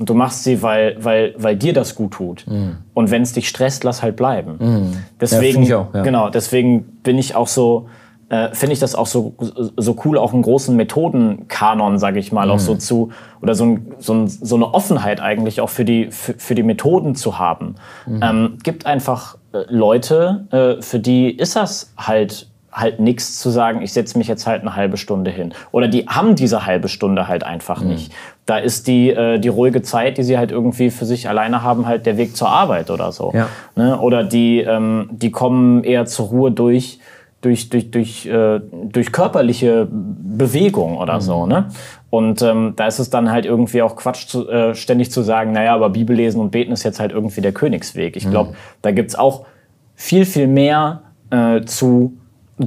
Und 0.00 0.08
du 0.08 0.14
machst 0.14 0.44
sie, 0.44 0.62
weil, 0.62 0.96
weil, 1.00 1.34
weil 1.36 1.56
dir 1.56 1.72
das 1.72 1.96
gut 1.96 2.12
tut. 2.12 2.46
Mhm. 2.46 2.76
Und 2.94 3.10
wenn 3.10 3.22
es 3.22 3.32
dich 3.32 3.48
stresst, 3.48 3.82
lass 3.82 4.02
halt 4.02 4.14
bleiben. 4.16 4.56
Mhm. 4.58 4.96
Deswegen, 5.20 5.64
ja, 5.64 5.78
auch, 5.78 5.94
ja. 5.94 6.02
genau, 6.02 6.30
deswegen 6.30 6.84
bin 7.02 7.18
ich 7.18 7.34
auch 7.34 7.48
so, 7.48 7.88
äh, 8.28 8.50
finde 8.52 8.74
ich 8.74 8.78
das 8.78 8.94
auch 8.94 9.06
so, 9.06 9.34
so 9.76 9.96
cool, 10.04 10.18
auch 10.18 10.32
einen 10.32 10.42
großen 10.42 10.76
Methodenkanon, 10.76 11.98
sage 11.98 12.20
ich 12.20 12.30
mal, 12.30 12.46
mhm. 12.46 12.52
auch 12.52 12.58
so 12.58 12.76
zu, 12.76 13.10
oder 13.40 13.54
so, 13.54 13.64
ein, 13.64 13.92
so, 13.98 14.12
ein, 14.14 14.28
so, 14.28 14.54
eine 14.54 14.72
Offenheit 14.72 15.20
eigentlich 15.20 15.60
auch 15.60 15.70
für 15.70 15.84
die, 15.84 16.10
für, 16.10 16.34
für 16.34 16.54
die 16.54 16.62
Methoden 16.62 17.14
zu 17.14 17.38
haben. 17.38 17.74
Mhm. 18.06 18.20
Ähm, 18.22 18.58
gibt 18.62 18.86
einfach 18.86 19.36
äh, 19.52 19.64
Leute, 19.68 20.46
äh, 20.50 20.82
für 20.82 21.00
die 21.00 21.30
ist 21.30 21.56
das 21.56 21.92
halt 21.96 22.48
halt 22.72 23.00
nichts 23.00 23.38
zu 23.38 23.50
sagen, 23.50 23.82
ich 23.82 23.92
setze 23.92 24.18
mich 24.18 24.28
jetzt 24.28 24.46
halt 24.46 24.62
eine 24.62 24.76
halbe 24.76 24.96
Stunde 24.96 25.30
hin. 25.30 25.54
Oder 25.72 25.88
die 25.88 26.06
haben 26.06 26.36
diese 26.36 26.66
halbe 26.66 26.88
Stunde 26.88 27.28
halt 27.28 27.44
einfach 27.44 27.80
mhm. 27.82 27.88
nicht. 27.88 28.12
Da 28.46 28.58
ist 28.58 28.86
die, 28.86 29.10
äh, 29.10 29.38
die 29.38 29.48
ruhige 29.48 29.82
Zeit, 29.82 30.18
die 30.18 30.22
sie 30.22 30.38
halt 30.38 30.50
irgendwie 30.50 30.90
für 30.90 31.04
sich 31.04 31.28
alleine 31.28 31.62
haben, 31.62 31.86
halt 31.86 32.06
der 32.06 32.16
Weg 32.16 32.36
zur 32.36 32.48
Arbeit 32.48 32.90
oder 32.90 33.12
so. 33.12 33.32
Ja. 33.34 33.48
Ne? 33.74 33.98
Oder 33.98 34.24
die, 34.24 34.60
ähm, 34.60 35.08
die 35.10 35.30
kommen 35.30 35.82
eher 35.82 36.06
zur 36.06 36.26
Ruhe 36.26 36.52
durch, 36.52 36.98
durch, 37.40 37.70
durch, 37.70 37.90
durch, 37.90 38.26
äh, 38.26 38.60
durch 38.70 39.12
körperliche 39.12 39.88
Bewegung 39.90 40.98
oder 40.98 41.16
mhm. 41.16 41.20
so. 41.20 41.46
Ne? 41.46 41.68
Und 42.10 42.42
ähm, 42.42 42.74
da 42.76 42.86
ist 42.86 42.98
es 42.98 43.10
dann 43.10 43.30
halt 43.30 43.46
irgendwie 43.46 43.82
auch 43.82 43.96
Quatsch, 43.96 44.26
zu, 44.26 44.48
äh, 44.48 44.74
ständig 44.74 45.10
zu 45.10 45.22
sagen, 45.22 45.52
naja, 45.52 45.74
aber 45.74 45.90
Bibel 45.90 46.16
lesen 46.16 46.40
und 46.40 46.50
beten 46.50 46.72
ist 46.72 46.82
jetzt 46.82 47.00
halt 47.00 47.12
irgendwie 47.12 47.40
der 47.40 47.52
Königsweg. 47.52 48.16
Ich 48.16 48.28
glaube, 48.28 48.50
mhm. 48.50 48.56
da 48.82 48.90
gibt's 48.92 49.14
auch 49.14 49.46
viel, 49.94 50.24
viel 50.24 50.46
mehr 50.46 51.02
äh, 51.30 51.62
zu 51.62 52.17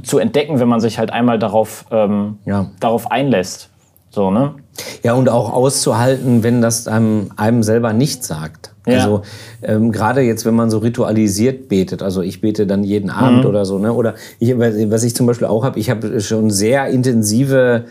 zu 0.02 0.18
entdecken, 0.18 0.60
wenn 0.60 0.68
man 0.68 0.80
sich 0.80 0.98
halt 0.98 1.12
einmal 1.12 1.38
darauf, 1.38 1.84
ähm, 1.90 2.38
ja. 2.44 2.70
darauf 2.80 3.10
einlässt. 3.10 3.68
So, 4.10 4.30
ne? 4.30 4.54
Ja, 5.02 5.14
und 5.14 5.28
auch 5.28 5.52
auszuhalten, 5.52 6.42
wenn 6.42 6.60
das 6.60 6.86
einem, 6.86 7.30
einem 7.36 7.62
selber 7.62 7.92
nicht 7.92 8.24
sagt. 8.24 8.74
Ja. 8.86 8.94
Also 8.94 9.22
ähm, 9.62 9.92
gerade 9.92 10.22
jetzt, 10.22 10.44
wenn 10.44 10.54
man 10.54 10.70
so 10.70 10.78
ritualisiert 10.78 11.68
betet, 11.68 12.02
also 12.02 12.20
ich 12.20 12.40
bete 12.40 12.66
dann 12.66 12.84
jeden 12.84 13.10
Abend 13.10 13.44
mhm. 13.44 13.50
oder 13.50 13.64
so, 13.64 13.78
ne? 13.78 13.92
Oder 13.92 14.14
ich, 14.38 14.58
was 14.58 15.04
ich 15.04 15.14
zum 15.14 15.26
Beispiel 15.26 15.46
auch 15.46 15.64
habe, 15.64 15.78
ich 15.78 15.88
habe 15.88 16.20
schon 16.20 16.50
sehr 16.50 16.88
intensive 16.88 17.84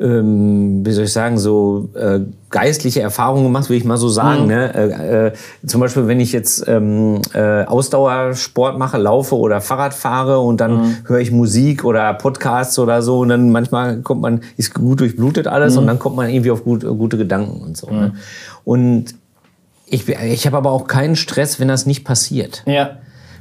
ähm, 0.00 0.84
wie 0.84 0.92
soll 0.92 1.04
ich 1.04 1.12
sagen, 1.12 1.38
so 1.38 1.88
äh, 1.94 2.20
geistliche 2.50 3.00
Erfahrungen 3.00 3.44
gemacht, 3.44 3.70
will 3.70 3.76
ich 3.76 3.84
mal 3.84 3.96
so 3.96 4.08
sagen. 4.08 4.42
Mhm. 4.42 4.48
Ne? 4.48 4.74
Äh, 4.74 5.26
äh, 5.26 5.32
zum 5.66 5.80
Beispiel, 5.80 6.06
wenn 6.08 6.18
ich 6.20 6.32
jetzt 6.32 6.66
ähm, 6.66 7.22
äh, 7.32 7.64
Ausdauersport 7.64 8.78
mache, 8.78 8.98
laufe 8.98 9.36
oder 9.36 9.60
Fahrrad 9.60 9.94
fahre 9.94 10.40
und 10.40 10.60
dann 10.60 10.76
mhm. 10.76 10.96
höre 11.06 11.20
ich 11.20 11.30
Musik 11.30 11.84
oder 11.84 12.12
Podcasts 12.14 12.78
oder 12.78 13.02
so 13.02 13.20
und 13.20 13.28
dann 13.28 13.50
manchmal 13.50 13.98
kommt 13.98 14.20
man, 14.20 14.40
ist 14.56 14.74
gut 14.74 15.00
durchblutet 15.00 15.46
alles 15.46 15.74
mhm. 15.74 15.80
und 15.80 15.86
dann 15.86 15.98
kommt 15.98 16.16
man 16.16 16.28
irgendwie 16.28 16.50
auf 16.50 16.64
gut, 16.64 16.84
gute 16.84 17.16
Gedanken 17.16 17.62
und 17.62 17.76
so. 17.76 17.88
Ne? 17.88 18.08
Mhm. 18.08 18.18
Und 18.64 19.14
Ich, 19.86 20.08
ich 20.08 20.46
habe 20.46 20.56
aber 20.56 20.70
auch 20.70 20.86
keinen 20.88 21.14
Stress, 21.14 21.60
wenn 21.60 21.68
das 21.68 21.86
nicht 21.86 22.04
passiert. 22.04 22.62
Ja. 22.66 22.96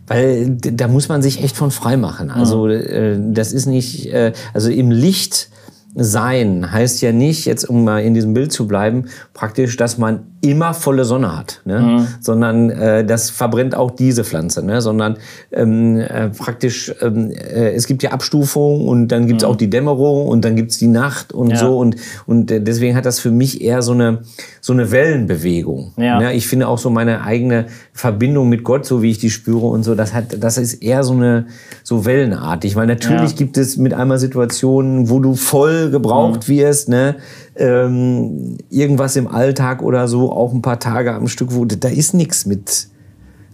Weil 0.05 0.49
da 0.49 0.87
muss 0.87 1.07
man 1.07 1.21
sich 1.21 1.41
echt 1.41 1.55
von 1.55 1.71
frei 1.71 1.95
machen. 1.97 2.29
Also 2.29 2.67
mhm. 2.67 3.33
das 3.33 3.53
ist 3.53 3.65
nicht, 3.65 4.13
äh, 4.13 4.33
also 4.53 4.69
im 4.69 4.91
Licht 4.91 5.49
sein 5.95 6.71
heißt 6.71 7.01
ja 7.01 7.11
nicht, 7.11 7.45
jetzt 7.45 7.65
um 7.65 7.83
mal 7.83 8.03
in 8.03 8.13
diesem 8.13 8.33
Bild 8.33 8.51
zu 8.51 8.67
bleiben, 8.67 9.05
praktisch, 9.33 9.77
dass 9.77 9.97
man 9.97 10.32
immer 10.43 10.73
volle 10.73 11.05
Sonne 11.05 11.37
hat, 11.37 11.61
ne? 11.63 11.79
Mhm. 11.79 12.07
sondern 12.19 12.69
äh, 12.69 13.05
das 13.05 13.29
verbrennt 13.29 13.75
auch 13.75 13.91
diese 13.91 14.25
Pflanze, 14.25 14.63
ne? 14.63 14.81
sondern 14.81 15.17
ähm, 15.51 15.97
äh, 15.97 16.29
praktisch, 16.29 16.93
ähm, 17.01 17.31
äh, 17.31 17.71
es 17.71 17.87
gibt 17.87 18.03
ja 18.03 18.11
Abstufungen 18.11 18.85
und 18.85 19.07
dann 19.07 19.25
gibt's 19.25 19.45
mhm. 19.45 19.49
auch 19.49 19.55
die 19.55 19.69
Dämmerung 19.69 20.27
und 20.27 20.43
dann 20.43 20.57
gibt's 20.57 20.77
die 20.77 20.87
Nacht 20.87 21.31
und 21.31 21.51
ja. 21.51 21.57
so 21.57 21.77
und, 21.77 21.95
und 22.25 22.51
äh, 22.51 22.59
deswegen 22.59 22.97
hat 22.97 23.05
das 23.05 23.21
für 23.21 23.31
mich 23.31 23.61
eher 23.61 23.81
so 23.81 23.93
eine, 23.93 24.23
so 24.59 24.73
eine 24.73 24.91
Wellenbewegung. 24.91 25.93
Ja. 25.95 26.19
Ne? 26.19 26.33
Ich 26.33 26.45
finde 26.47 26.67
auch 26.67 26.77
so 26.77 26.89
meine 26.89 27.23
eigene 27.23 27.67
Verbindung 27.93 28.49
mit 28.49 28.65
Gott, 28.65 28.85
so 28.85 29.01
wie 29.01 29.11
ich 29.11 29.19
die 29.19 29.29
spüre 29.29 29.67
und 29.67 29.83
so, 29.83 29.95
das 29.95 30.13
hat, 30.13 30.43
das 30.43 30.57
ist 30.57 30.83
eher 30.83 31.05
so 31.05 31.13
eine, 31.13 31.45
so 31.83 32.03
wellenartig, 32.03 32.75
weil 32.75 32.87
natürlich 32.87 33.31
ja. 33.31 33.37
gibt 33.37 33.57
es 33.57 33.77
mit 33.77 33.93
einmal 33.93 34.19
Situationen, 34.19 35.09
wo 35.09 35.21
du 35.21 35.35
voll 35.35 35.89
gebraucht 35.89 36.49
mhm. 36.49 36.53
wirst, 36.53 36.89
ne? 36.89 37.15
Ähm, 37.55 38.57
irgendwas 38.69 39.15
im 39.15 39.27
Alltag 39.27 39.81
oder 39.81 40.07
so, 40.07 40.31
auch 40.31 40.53
ein 40.53 40.61
paar 40.61 40.79
Tage 40.79 41.13
am 41.13 41.27
Stück, 41.27 41.53
wo 41.53 41.65
da 41.65 41.89
ist 41.89 42.13
nichts 42.13 42.45
mit 42.45 42.87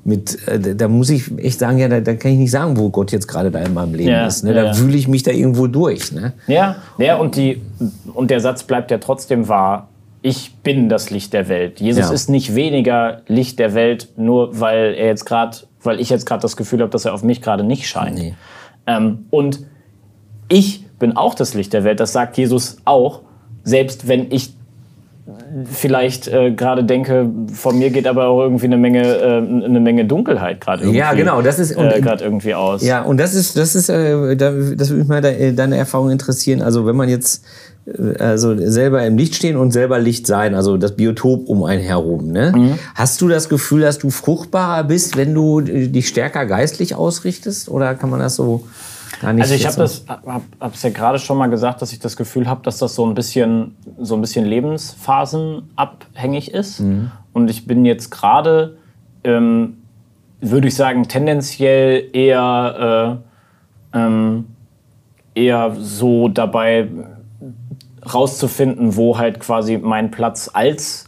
mit, 0.06 0.48
äh, 0.48 0.76
da 0.76 0.88
muss 0.88 1.10
ich 1.10 1.32
echt 1.38 1.60
sagen, 1.60 1.78
ja, 1.78 1.88
da, 1.88 2.00
da, 2.00 2.16
kann 2.16 2.32
ich 2.32 2.38
nicht 2.38 2.52
sagen, 2.52 2.78
wo 2.78 2.90
Gott 2.90 3.12
jetzt 3.12 3.28
gerade 3.28 3.52
da 3.52 3.60
in 3.60 3.74
meinem 3.74 3.94
Leben 3.94 4.10
ja, 4.10 4.28
ist. 4.28 4.44
Ne? 4.44 4.54
Da 4.54 4.66
ja. 4.66 4.78
wühle 4.78 4.98
ich 4.98 5.08
mich 5.08 5.24
da 5.24 5.32
irgendwo 5.32 5.68
durch. 5.68 6.12
Ne? 6.12 6.34
Ja, 6.48 6.78
ja 6.98 7.18
und, 7.18 7.36
die, 7.36 7.62
und 8.14 8.32
der 8.32 8.40
Satz 8.40 8.64
bleibt 8.64 8.92
ja 8.92 8.98
trotzdem 8.98 9.48
wahr. 9.48 9.90
Ich 10.22 10.56
bin 10.64 10.90
das 10.90 11.12
Licht 11.12 11.34
der 11.34 11.48
Welt. 11.48 11.80
Jesus 11.80 12.08
ja. 12.08 12.14
ist 12.14 12.30
nicht 12.30 12.56
weniger 12.56 13.22
Licht 13.28 13.60
der 13.60 13.74
Welt, 13.74 14.10
nur 14.18 14.60
weil 14.60 14.96
er 14.96 15.08
jetzt 15.08 15.26
gerade, 15.26 15.58
weil 15.84 16.00
ich 16.00 16.10
jetzt 16.10 16.26
gerade 16.26 16.42
das 16.42 16.58
Gefühl 16.58 16.82
habe, 16.82 16.92
dass 16.92 17.06
er 17.06 17.14
auf 17.14 17.24
mich 17.24 17.42
gerade 17.42 17.64
nicht 17.64 17.88
scheint. 17.88 18.18
Nee. 18.18 18.34
Ähm, 18.88 19.26
und 19.30 19.66
ich 20.50 20.86
bin 20.98 21.16
auch 21.16 21.36
das 21.36 21.54
Licht 21.54 21.72
der 21.72 21.84
Welt. 21.84 22.00
Das 22.00 22.12
sagt 22.12 22.38
Jesus 22.38 22.78
auch 22.84 23.22
selbst 23.70 24.08
wenn 24.08 24.32
ich 24.32 24.54
vielleicht 25.72 26.28
äh, 26.28 26.52
gerade 26.52 26.84
denke, 26.84 27.30
von 27.54 27.78
mir 27.78 27.90
geht 27.90 28.08
aber 28.08 28.28
auch 28.28 28.42
irgendwie 28.42 28.66
eine 28.66 28.78
Menge, 28.78 29.04
äh, 29.04 29.38
eine 29.38 29.80
Menge 29.80 30.06
Dunkelheit 30.06 30.62
gerade 30.62 30.84
irgendwie. 30.84 31.00
Ja, 31.00 31.14
genau, 31.14 31.42
das 31.42 31.60
ist 31.60 31.72
äh, 31.72 32.02
gerade 32.02 32.24
irgendwie 32.24 32.54
aus. 32.54 32.84
Ja, 32.84 33.02
und 33.02 33.18
das 33.18 33.34
ist, 33.34 33.58
das 33.58 33.76
ist, 33.76 33.90
äh, 33.90 34.36
da, 34.36 34.52
das 34.52 34.90
würde 34.90 35.00
mich 35.00 35.08
mal 35.08 35.22
de, 35.22 35.54
deine 35.54 35.78
Erfahrung 35.78 36.10
interessieren. 36.10 36.62
Also 36.62 36.86
wenn 36.86 36.96
man 36.96 37.10
jetzt 37.10 37.44
äh, 37.86 38.18
also 38.20 38.56
selber 38.58 39.06
im 39.06 39.18
Licht 39.18 39.36
stehen 39.36 39.58
und 39.58 39.72
selber 39.72 40.00
Licht 40.00 40.28
sein, 40.28 40.56
also 40.56 40.78
das 40.78 40.96
Biotop 40.96 41.48
um 41.48 41.64
einen 41.64 41.82
herum. 41.82 42.32
Ne? 42.32 42.54
Mhm. 42.56 42.80
Hast 42.96 43.22
du 43.22 43.28
das 43.28 43.50
Gefühl, 43.50 43.82
dass 43.82 43.98
du 43.98 44.10
fruchtbarer 44.10 44.84
bist, 44.84 45.18
wenn 45.18 45.34
du 45.34 45.62
dich 45.62 46.08
stärker 46.08 46.46
geistlich 46.46 46.96
ausrichtest? 46.96 47.70
Oder 47.70 47.96
kann 47.96 48.10
man 48.10 48.20
das 48.20 48.36
so 48.36 48.66
also 49.22 49.54
ich 49.54 49.66
habe 49.66 49.78
das, 49.78 50.06
hab, 50.08 50.44
hab's 50.60 50.84
ja 50.84 50.90
gerade 50.90 51.20
schon 51.20 51.38
mal 51.38 51.48
gesagt, 51.48 51.82
dass 51.82 51.92
ich 51.92 52.00
das 52.00 52.18
Gefühl 52.18 52.48
habe, 52.48 52.62
dass 52.64 52.78
das 52.78 52.96
so 52.96 53.06
ein 53.06 53.14
bisschen, 53.14 53.76
so 53.98 54.16
ein 54.16 54.22
bisschen 54.22 54.46
lebensphasenabhängig 54.46 56.52
ist. 56.52 56.80
Mhm. 56.80 57.12
Und 57.34 57.50
ich 57.50 57.68
bin 57.68 57.84
jetzt 57.86 58.12
gerade, 58.12 58.78
ähm, 59.24 59.78
würde 60.42 60.68
ich 60.68 60.76
sagen, 60.76 61.08
tendenziell 61.08 62.10
eher, 62.14 63.22
äh, 63.94 63.98
ähm, 63.98 64.46
eher 65.36 65.76
so 65.78 66.30
dabei 66.30 66.88
rauszufinden, 68.14 68.96
wo 68.96 69.18
halt 69.18 69.40
quasi 69.40 69.78
mein 69.78 70.12
Platz 70.12 70.50
als 70.54 71.06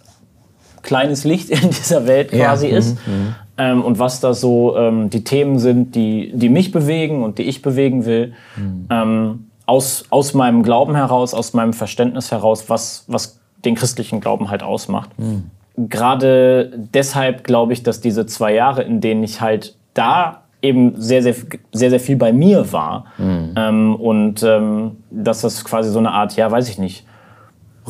kleines 0.82 1.24
Licht 1.24 1.50
in 1.50 1.70
dieser 1.70 2.08
Welt 2.08 2.32
quasi 2.32 2.68
ja. 2.68 2.78
ist. 2.78 2.96
Mhm. 3.08 3.36
Ähm, 3.62 3.84
und 3.84 4.00
was 4.00 4.20
da 4.20 4.34
so 4.34 4.76
ähm, 4.76 5.12
die 5.12 5.24
Themen 5.24 5.60
sind, 5.60 5.94
die, 5.94 6.32
die 6.34 6.50
mich 6.50 6.72
bewegen 6.72 7.24
und 7.24 7.38
die 7.38 7.44
ich 7.44 7.62
bewegen 7.62 8.06
will. 8.06 8.34
Mhm. 8.58 8.88
Ähm, 8.90 9.46
aus, 9.68 10.06
aus 10.10 10.34
meinem 10.34 10.64
Glauben 10.64 10.96
heraus, 10.96 11.36
aus 11.36 11.54
meinem 11.54 11.74
Verständnis 11.74 12.32
heraus, 12.32 12.70
was, 12.70 13.06
was 13.08 13.40
den 13.64 13.76
christlichen 13.76 14.20
Glauben 14.20 14.50
halt 14.50 14.64
ausmacht. 14.64 15.12
Mhm. 15.20 15.52
Gerade 15.78 16.72
deshalb 16.76 17.44
glaube 17.44 17.74
ich, 17.74 17.84
dass 17.84 18.02
diese 18.02 18.26
zwei 18.26 18.56
Jahre, 18.56 18.82
in 18.82 19.00
denen 19.00 19.24
ich 19.24 19.42
halt 19.42 19.76
da 19.94 20.42
eben 20.64 21.00
sehr, 21.00 21.22
sehr, 21.22 21.36
sehr, 21.72 21.90
sehr 21.92 22.00
viel 22.00 22.18
bei 22.18 22.34
mir 22.34 22.74
war 22.74 23.06
mhm. 23.20 23.54
ähm, 23.56 23.96
und 23.96 24.44
ähm, 24.44 24.98
dass 25.12 25.42
das 25.42 25.64
quasi 25.64 25.92
so 25.92 26.00
eine 26.00 26.12
Art, 26.12 26.36
ja, 26.36 26.50
weiß 26.50 26.68
ich 26.68 26.80
nicht, 26.80 27.06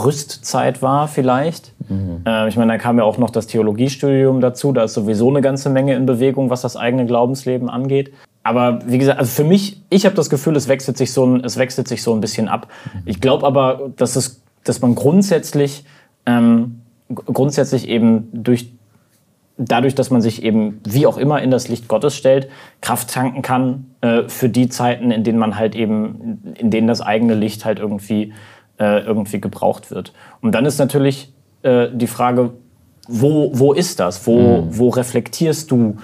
Rüstzeit 0.04 0.82
war 0.82 1.08
vielleicht. 1.08 1.74
Mhm. 1.90 2.22
Äh, 2.26 2.48
ich 2.48 2.58
meine, 2.58 2.74
da 2.74 2.78
kam 2.78 2.98
ja 2.98 3.04
auch 3.04 3.18
noch 3.18 3.30
das 3.30 3.48
Theologiestudium 3.48 4.42
dazu. 4.42 4.72
Da 4.72 4.84
ist 4.84 4.94
sowieso 4.94 5.30
eine 5.30 5.42
ganze 5.42 5.70
Menge 5.70 5.96
in 5.96 6.06
Bewegung, 6.06 6.50
was 6.50 6.62
das 6.62 6.76
eigene 6.76 7.06
Glaubensleben 7.06 7.70
angeht. 7.70 8.14
Aber 8.44 8.80
wie 8.86 8.98
gesagt, 8.98 9.20
also 9.20 9.32
für 9.32 9.48
mich, 9.48 9.82
ich 9.90 10.06
habe 10.06 10.16
das 10.16 10.30
Gefühl, 10.30 10.56
es 10.56 10.68
wechselt 10.68 10.98
sich 10.98 11.14
so 11.14 11.26
ein, 11.26 11.44
es 11.44 11.58
wechselt 11.58 11.88
sich 11.88 12.02
so 12.02 12.14
ein 12.14 12.22
bisschen 12.22 12.48
ab. 12.48 12.68
Mhm. 12.94 13.02
Ich 13.06 13.22
glaube 13.22 13.46
aber, 13.46 13.92
dass 13.96 14.16
es, 14.16 14.42
dass 14.64 14.82
man 14.82 14.96
grundsätzlich, 14.96 15.86
ähm, 16.26 16.82
grundsätzlich 17.10 17.88
eben 17.88 18.30
durch 18.32 18.72
dadurch, 19.58 19.96
dass 19.96 20.10
man 20.10 20.22
sich 20.22 20.44
eben 20.44 20.80
wie 20.84 21.06
auch 21.06 21.18
immer 21.18 21.42
in 21.42 21.52
das 21.52 21.68
Licht 21.68 21.88
Gottes 21.88 22.16
stellt, 22.16 22.50
Kraft 22.82 23.12
tanken 23.12 23.42
kann 23.42 23.92
äh, 24.02 24.24
für 24.28 24.50
die 24.50 24.70
Zeiten, 24.70 25.12
in 25.12 25.24
denen 25.24 25.38
man 25.38 25.58
halt 25.58 25.76
eben, 25.76 26.42
in 26.56 26.72
denen 26.72 26.88
das 26.88 27.02
eigene 27.02 27.36
Licht 27.36 27.64
halt 27.64 27.80
irgendwie 27.80 28.34
äh, 28.82 29.02
irgendwie 29.02 29.40
gebraucht 29.40 29.92
wird. 29.92 30.12
Und 30.42 30.54
dann 30.54 30.66
ist 30.66 30.80
natürlich 30.80 31.32
äh, 31.62 31.88
die 31.94 32.08
Frage, 32.08 32.52
wo, 33.08 33.52
wo 33.54 33.74
ist 33.74 34.00
das? 34.00 34.26
Wo, 34.26 34.64
mhm. 34.64 34.78
wo 34.78 34.90
reflektierst 34.90 35.70
du 35.70 35.98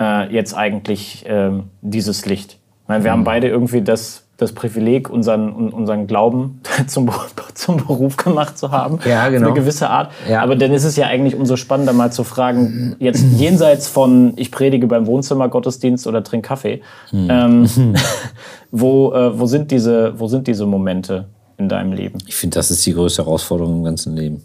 äh, 0.00 0.32
jetzt 0.34 0.54
eigentlich 0.54 1.24
ähm, 1.28 1.64
dieses 1.80 2.26
Licht? 2.26 2.58
Meine, 2.88 3.04
wir 3.04 3.12
mhm. 3.12 3.18
haben 3.18 3.24
beide 3.24 3.46
irgendwie 3.46 3.82
das, 3.82 4.26
das 4.36 4.52
Privileg, 4.52 5.10
unseren, 5.10 5.52
unseren 5.52 6.08
Glauben 6.08 6.60
zum, 6.88 7.08
zum 7.54 7.76
Beruf 7.76 8.16
gemacht 8.16 8.58
zu 8.58 8.72
haben. 8.72 8.98
Ja, 9.04 9.28
genau. 9.28 9.46
Auf 9.46 9.52
eine 9.52 9.60
gewisse 9.60 9.88
Art. 9.88 10.10
Ja. 10.28 10.42
Aber 10.42 10.56
dann 10.56 10.72
ist 10.72 10.82
es 10.82 10.96
ja 10.96 11.06
eigentlich 11.06 11.36
umso 11.36 11.54
spannender, 11.54 11.92
mal 11.92 12.10
zu 12.10 12.24
fragen, 12.24 12.96
jetzt 12.98 13.24
jenseits 13.36 13.86
von 13.86 14.32
ich 14.34 14.50
predige 14.50 14.88
beim 14.88 15.06
Wohnzimmergottesdienst 15.06 16.08
oder 16.08 16.24
trink 16.24 16.44
Kaffee, 16.44 16.82
mhm. 17.12 17.28
ähm, 17.30 17.94
wo, 18.72 19.12
äh, 19.12 19.38
wo, 19.38 19.46
sind 19.46 19.70
diese, 19.70 20.18
wo 20.18 20.26
sind 20.26 20.48
diese 20.48 20.66
Momente? 20.66 21.26
In 21.62 21.68
deinem 21.68 21.92
Leben? 21.92 22.18
Ich 22.26 22.34
finde, 22.34 22.56
das 22.56 22.70
ist 22.70 22.84
die 22.86 22.94
größte 22.94 23.24
Herausforderung 23.24 23.78
im 23.78 23.84
ganzen 23.84 24.16
Leben. 24.16 24.42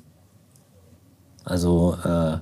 Also, 1.43 1.97
äh, 2.03 2.37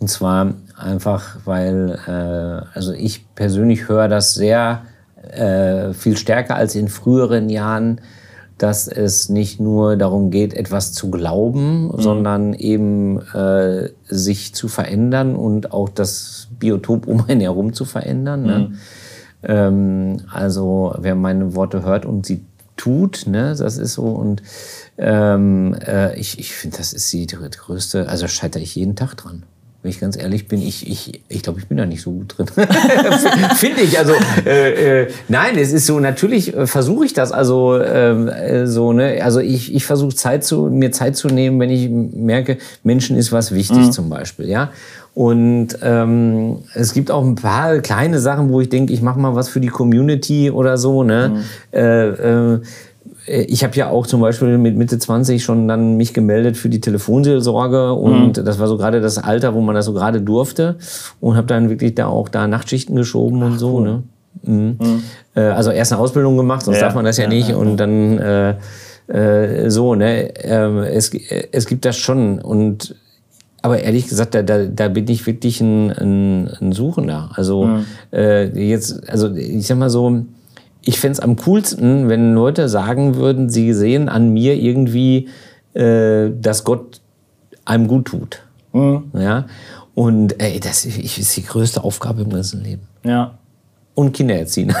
und 0.00 0.08
zwar 0.08 0.54
einfach, 0.76 1.38
weil, 1.44 1.98
äh, 2.06 2.76
also 2.76 2.92
ich 2.92 3.34
persönlich 3.34 3.88
höre 3.88 4.08
das 4.08 4.34
sehr 4.34 4.82
äh, 5.22 5.92
viel 5.92 6.16
stärker 6.16 6.56
als 6.56 6.74
in 6.74 6.88
früheren 6.88 7.48
Jahren, 7.48 8.00
dass 8.58 8.86
es 8.86 9.28
nicht 9.28 9.60
nur 9.60 9.96
darum 9.96 10.30
geht, 10.30 10.54
etwas 10.54 10.92
zu 10.92 11.10
glauben, 11.10 11.86
mhm. 11.86 12.00
sondern 12.00 12.54
eben 12.54 13.20
äh, 13.32 13.90
sich 14.06 14.54
zu 14.54 14.68
verändern 14.68 15.34
und 15.34 15.72
auch 15.72 15.88
das 15.88 16.48
Biotop 16.58 17.06
um 17.06 17.24
einen 17.28 17.40
herum 17.40 17.72
zu 17.72 17.84
verändern. 17.84 18.42
Ne? 18.42 18.58
Mhm. 18.58 18.78
Ähm, 19.42 20.16
also 20.32 20.94
wer 20.98 21.14
meine 21.14 21.54
Worte 21.54 21.84
hört 21.84 22.06
und 22.06 22.26
sie 22.26 22.44
tut. 22.82 23.26
Ne? 23.26 23.54
Das 23.56 23.78
ist 23.78 23.94
so. 23.94 24.02
Und 24.04 24.42
ähm, 24.98 25.76
äh, 25.86 26.18
ich, 26.18 26.38
ich 26.38 26.54
finde, 26.54 26.78
das 26.78 26.92
ist 26.92 27.12
die, 27.12 27.26
größte, 27.26 28.08
also 28.08 28.26
scheitere 28.28 28.62
ich 28.62 28.74
jeden 28.74 28.96
Tag 28.96 29.16
dran. 29.16 29.44
Wenn 29.82 29.90
ich 29.90 29.98
ganz 29.98 30.16
ehrlich 30.16 30.46
bin, 30.46 30.62
ich, 30.62 30.88
ich, 30.88 31.22
ich 31.28 31.42
glaube, 31.42 31.58
ich 31.58 31.66
bin 31.66 31.76
da 31.76 31.86
nicht 31.86 32.02
so 32.02 32.12
gut 32.12 32.38
drin. 32.38 32.46
Finde 33.56 33.80
ich. 33.80 33.98
Also 33.98 34.12
äh, 34.46 35.02
äh, 35.02 35.10
nein, 35.28 35.58
es 35.58 35.72
ist 35.72 35.86
so, 35.86 35.98
natürlich 35.98 36.56
äh, 36.56 36.68
versuche 36.68 37.04
ich 37.04 37.14
das. 37.14 37.32
Also 37.32 37.80
ähm, 37.80 38.28
äh, 38.28 38.68
so, 38.68 38.92
ne, 38.92 39.20
also 39.24 39.40
ich, 39.40 39.74
ich 39.74 39.84
versuche 39.84 40.14
Zeit 40.14 40.44
zu, 40.44 40.66
mir 40.66 40.92
Zeit 40.92 41.16
zu 41.16 41.28
nehmen, 41.28 41.58
wenn 41.58 41.70
ich 41.70 41.88
merke, 41.88 42.58
Menschen 42.84 43.16
ist 43.16 43.32
was 43.32 43.52
wichtig 43.52 43.78
mhm. 43.78 43.92
zum 43.92 44.08
Beispiel. 44.08 44.48
Ja. 44.48 44.70
Und 45.14 45.68
ähm, 45.82 46.58
es 46.74 46.94
gibt 46.94 47.10
auch 47.10 47.22
ein 47.22 47.34
paar 47.34 47.78
kleine 47.80 48.18
Sachen, 48.18 48.50
wo 48.50 48.60
ich 48.60 48.70
denke, 48.70 48.92
ich 48.92 49.02
mache 49.02 49.20
mal 49.20 49.34
was 49.34 49.48
für 49.48 49.60
die 49.60 49.68
Community 49.68 50.50
oder 50.50 50.78
so. 50.78 51.02
Ne? 51.02 51.32
Mhm. 51.34 51.78
Äh, 51.78 52.08
äh, 52.54 52.60
ich 53.26 53.62
habe 53.62 53.76
ja 53.76 53.88
auch 53.88 54.06
zum 54.06 54.20
Beispiel 54.20 54.58
mit 54.58 54.76
Mitte 54.76 54.98
20 54.98 55.44
schon 55.44 55.68
dann 55.68 55.96
mich 55.96 56.12
gemeldet 56.12 56.56
für 56.56 56.68
die 56.68 56.80
Telefonseelsorge 56.80 57.92
und 57.92 58.38
mhm. 58.38 58.44
das 58.44 58.58
war 58.58 58.66
so 58.66 58.76
gerade 58.76 59.00
das 59.00 59.18
Alter, 59.18 59.54
wo 59.54 59.60
man 59.60 59.74
das 59.74 59.86
so 59.86 59.92
gerade 59.92 60.20
durfte 60.20 60.76
und 61.20 61.36
habe 61.36 61.46
dann 61.46 61.68
wirklich 61.68 61.94
da 61.94 62.06
auch 62.06 62.28
da 62.28 62.48
Nachtschichten 62.48 62.96
geschoben 62.96 63.40
Ach, 63.42 63.46
und 63.46 63.58
so. 63.58 63.76
Cool. 63.76 63.84
Ne? 63.84 64.02
Mhm. 64.42 64.76
Mhm. 64.80 65.02
Äh, 65.34 65.40
also 65.42 65.70
erst 65.70 65.92
eine 65.92 66.00
Ausbildung 66.00 66.36
gemacht, 66.36 66.64
sonst 66.64 66.78
ja. 66.78 66.86
darf 66.86 66.94
man 66.94 67.04
das 67.04 67.18
ja, 67.18 67.24
ja 67.24 67.30
nicht 67.30 67.50
ja, 67.50 67.56
und 67.56 67.76
dann 67.76 68.18
äh, 68.18 68.54
äh, 69.06 69.70
so. 69.70 69.94
Ne, 69.94 70.34
ähm, 70.42 70.78
es, 70.78 71.10
es 71.52 71.66
gibt 71.66 71.84
das 71.84 71.96
schon 71.96 72.40
und 72.40 72.96
aber 73.62 73.80
ehrlich 73.80 74.08
gesagt, 74.08 74.34
da, 74.34 74.42
da, 74.42 74.66
da 74.66 74.88
bin 74.88 75.08
ich 75.08 75.24
wirklich 75.26 75.60
ein, 75.60 75.90
ein, 75.92 76.48
ein 76.60 76.72
Suchender. 76.72 77.30
Also 77.34 77.64
mhm. 77.64 77.86
äh, 78.12 78.48
jetzt, 78.68 79.08
also 79.08 79.32
ich 79.34 79.66
sag 79.66 79.78
mal 79.78 79.88
so, 79.88 80.24
ich 80.84 80.98
fände 80.98 81.22
am 81.22 81.36
coolsten, 81.36 82.08
wenn 82.08 82.34
Leute 82.34 82.68
sagen 82.68 83.14
würden, 83.14 83.48
sie 83.48 83.72
sehen 83.72 84.08
an 84.08 84.32
mir 84.32 84.56
irgendwie, 84.56 85.28
äh, 85.74 86.30
dass 86.40 86.64
Gott 86.64 87.00
einem 87.64 87.86
gut 87.86 88.06
tut. 88.06 88.42
Mhm. 88.72 89.04
Ja? 89.14 89.46
Und 89.94 90.40
ey, 90.42 90.58
das 90.58 90.84
ist 90.84 91.36
die 91.36 91.44
größte 91.44 91.84
Aufgabe 91.84 92.22
im 92.22 92.30
ganzen 92.30 92.64
Leben. 92.64 92.82
Ja. 93.04 93.38
Und 93.94 94.12
Kinder 94.12 94.36
erziehen. 94.36 94.70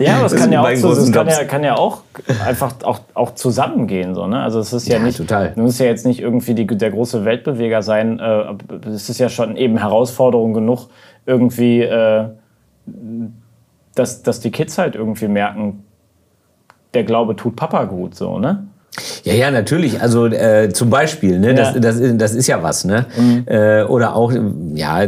ja, 0.00 0.16
aber 0.16 0.26
es 0.26 0.34
kann, 0.34 0.50
ja 0.50 0.62
auch, 0.62 0.74
so, 0.76 0.94
das 0.94 1.12
kann, 1.12 1.26
ja, 1.26 1.44
kann 1.44 1.62
ja 1.62 1.76
auch 1.76 2.04
einfach 2.44 2.74
auch, 2.84 3.00
auch 3.12 3.34
zusammengehen. 3.34 4.14
So, 4.14 4.26
ne? 4.26 4.40
Also 4.40 4.60
es 4.60 4.72
ist 4.72 4.88
ja, 4.88 4.96
ja 4.96 5.02
nicht, 5.02 5.18
total. 5.18 5.52
du 5.54 5.60
musst 5.60 5.78
ja 5.78 5.86
jetzt 5.86 6.06
nicht 6.06 6.20
irgendwie 6.20 6.54
die, 6.54 6.66
der 6.66 6.90
große 6.90 7.26
Weltbeweger 7.26 7.82
sein. 7.82 8.18
Äh, 8.18 8.54
es 8.88 9.10
ist 9.10 9.18
ja 9.18 9.28
schon 9.28 9.56
eben 9.56 9.76
Herausforderung 9.76 10.54
genug, 10.54 10.88
irgendwie, 11.26 11.82
äh, 11.82 12.28
dass, 13.94 14.22
dass 14.22 14.40
die 14.40 14.50
Kids 14.50 14.78
halt 14.78 14.94
irgendwie 14.94 15.28
merken, 15.28 15.84
der 16.94 17.04
Glaube 17.04 17.36
tut 17.36 17.56
Papa 17.56 17.84
gut, 17.84 18.14
so, 18.14 18.38
ne? 18.38 18.66
Ja, 19.24 19.34
ja, 19.34 19.50
natürlich. 19.50 20.00
Also 20.00 20.26
äh, 20.26 20.70
zum 20.72 20.90
Beispiel, 20.90 21.38
ne, 21.38 21.48
ja. 21.48 21.72
das, 21.72 21.80
das, 21.80 22.16
das 22.16 22.34
ist 22.34 22.46
ja 22.48 22.62
was, 22.62 22.84
ne? 22.84 23.06
Mhm. 23.16 23.44
Äh, 23.46 23.84
oder 23.84 24.16
auch, 24.16 24.32
ja, 24.74 25.06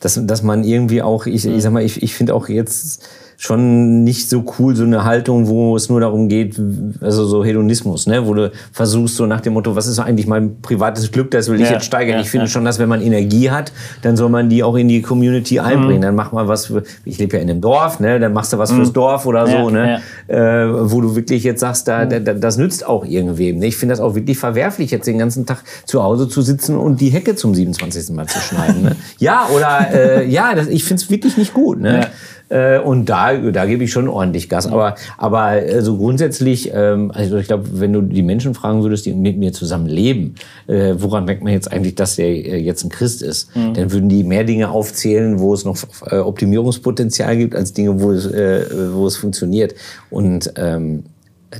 dass, 0.00 0.20
dass 0.26 0.42
man 0.42 0.64
irgendwie 0.64 1.02
auch, 1.02 1.26
ich, 1.26 1.46
ich 1.46 1.62
sag 1.62 1.72
mal, 1.72 1.82
ich, 1.82 2.02
ich 2.02 2.14
finde 2.14 2.34
auch 2.34 2.48
jetzt 2.48 3.06
schon 3.42 4.04
nicht 4.04 4.30
so 4.30 4.44
cool, 4.56 4.76
so 4.76 4.84
eine 4.84 5.04
Haltung, 5.04 5.48
wo 5.48 5.74
es 5.74 5.88
nur 5.88 5.98
darum 5.98 6.28
geht, 6.28 6.54
also 7.00 7.24
so 7.24 7.44
Hedonismus, 7.44 8.06
ne? 8.06 8.24
wo 8.24 8.34
du 8.34 8.52
versuchst 8.70 9.16
so 9.16 9.26
nach 9.26 9.40
dem 9.40 9.54
Motto, 9.54 9.74
was 9.74 9.88
ist 9.88 9.98
eigentlich 9.98 10.28
mein 10.28 10.60
privates 10.60 11.10
Glück, 11.10 11.32
das 11.32 11.48
will 11.48 11.60
ich 11.60 11.66
ja, 11.66 11.72
jetzt 11.72 11.86
steigern. 11.86 12.18
Ja, 12.18 12.20
ich 12.20 12.30
finde 12.30 12.46
ja. 12.46 12.50
schon, 12.52 12.64
dass 12.64 12.78
wenn 12.78 12.88
man 12.88 13.02
Energie 13.02 13.50
hat, 13.50 13.72
dann 14.02 14.16
soll 14.16 14.28
man 14.28 14.48
die 14.48 14.62
auch 14.62 14.76
in 14.76 14.86
die 14.86 15.02
Community 15.02 15.58
einbringen. 15.58 15.98
Mhm. 15.98 16.02
Dann 16.02 16.14
mach 16.14 16.30
mal 16.30 16.46
was, 16.46 16.66
für, 16.66 16.84
ich 17.04 17.18
lebe 17.18 17.36
ja 17.36 17.42
in 17.42 17.50
einem 17.50 17.60
Dorf, 17.60 17.98
ne? 17.98 18.20
dann 18.20 18.32
machst 18.32 18.52
du 18.52 18.58
was 18.58 18.70
mhm. 18.70 18.76
fürs 18.76 18.92
Dorf 18.92 19.26
oder 19.26 19.48
so, 19.48 19.70
ne? 19.70 20.00
Äh, 20.28 20.36
wo 20.38 21.00
du 21.00 21.16
wirklich 21.16 21.42
jetzt 21.42 21.58
sagst, 21.58 21.88
da, 21.88 22.06
da, 22.06 22.20
das 22.20 22.56
nützt 22.58 22.86
auch 22.86 23.04
irgendwem. 23.04 23.58
Ne? 23.58 23.66
Ich 23.66 23.76
finde 23.76 23.94
das 23.94 24.00
auch 24.00 24.14
wirklich 24.14 24.38
verwerflich, 24.38 24.92
jetzt 24.92 25.08
den 25.08 25.18
ganzen 25.18 25.46
Tag 25.46 25.64
zu 25.84 26.04
Hause 26.04 26.28
zu 26.28 26.42
sitzen 26.42 26.76
und 26.76 27.00
die 27.00 27.08
Hecke 27.08 27.34
zum 27.34 27.56
27. 27.56 28.10
Mal 28.10 28.28
zu 28.28 28.38
schneiden. 28.38 28.82
Ne? 28.84 28.96
Ja, 29.18 29.48
oder 29.54 29.88
äh, 29.92 30.28
ja, 30.28 30.54
das, 30.54 30.68
ich 30.68 30.84
finde 30.84 31.02
es 31.02 31.10
wirklich 31.10 31.36
nicht 31.36 31.54
gut. 31.54 31.80
Ne? 31.80 32.06
Äh, 32.52 32.80
und 32.80 33.06
da, 33.06 33.34
da 33.34 33.64
gebe 33.64 33.84
ich 33.84 33.92
schon 33.92 34.08
ordentlich 34.08 34.50
Gas. 34.50 34.66
Aber, 34.66 34.94
aber 35.16 35.40
also 35.40 35.96
grundsätzlich, 35.96 36.70
ähm, 36.74 37.10
also 37.14 37.38
ich 37.38 37.46
glaube, 37.46 37.80
wenn 37.80 37.94
du 37.94 38.02
die 38.02 38.22
Menschen 38.22 38.54
fragen 38.54 38.82
würdest, 38.82 39.06
die 39.06 39.14
mit 39.14 39.38
mir 39.38 39.54
zusammen 39.54 39.86
leben, 39.86 40.34
äh, 40.66 40.94
woran 40.98 41.24
merkt 41.24 41.42
man 41.42 41.54
jetzt 41.54 41.72
eigentlich, 41.72 41.94
dass 41.94 42.16
der 42.16 42.26
äh, 42.26 42.58
jetzt 42.58 42.84
ein 42.84 42.90
Christ 42.90 43.22
ist? 43.22 43.56
Mhm. 43.56 43.72
Dann 43.72 43.92
würden 43.92 44.08
die 44.10 44.22
mehr 44.22 44.44
Dinge 44.44 44.70
aufzählen, 44.70 45.38
wo 45.38 45.54
es 45.54 45.64
noch 45.64 45.78
äh, 46.10 46.16
Optimierungspotenzial 46.16 47.38
gibt, 47.38 47.54
als 47.54 47.72
Dinge, 47.72 48.02
wo 48.02 48.10
es, 48.12 48.26
äh, 48.26 48.66
wo 48.92 49.06
es 49.06 49.16
funktioniert. 49.16 49.74
Und 50.10 50.52
ähm, 50.56 51.04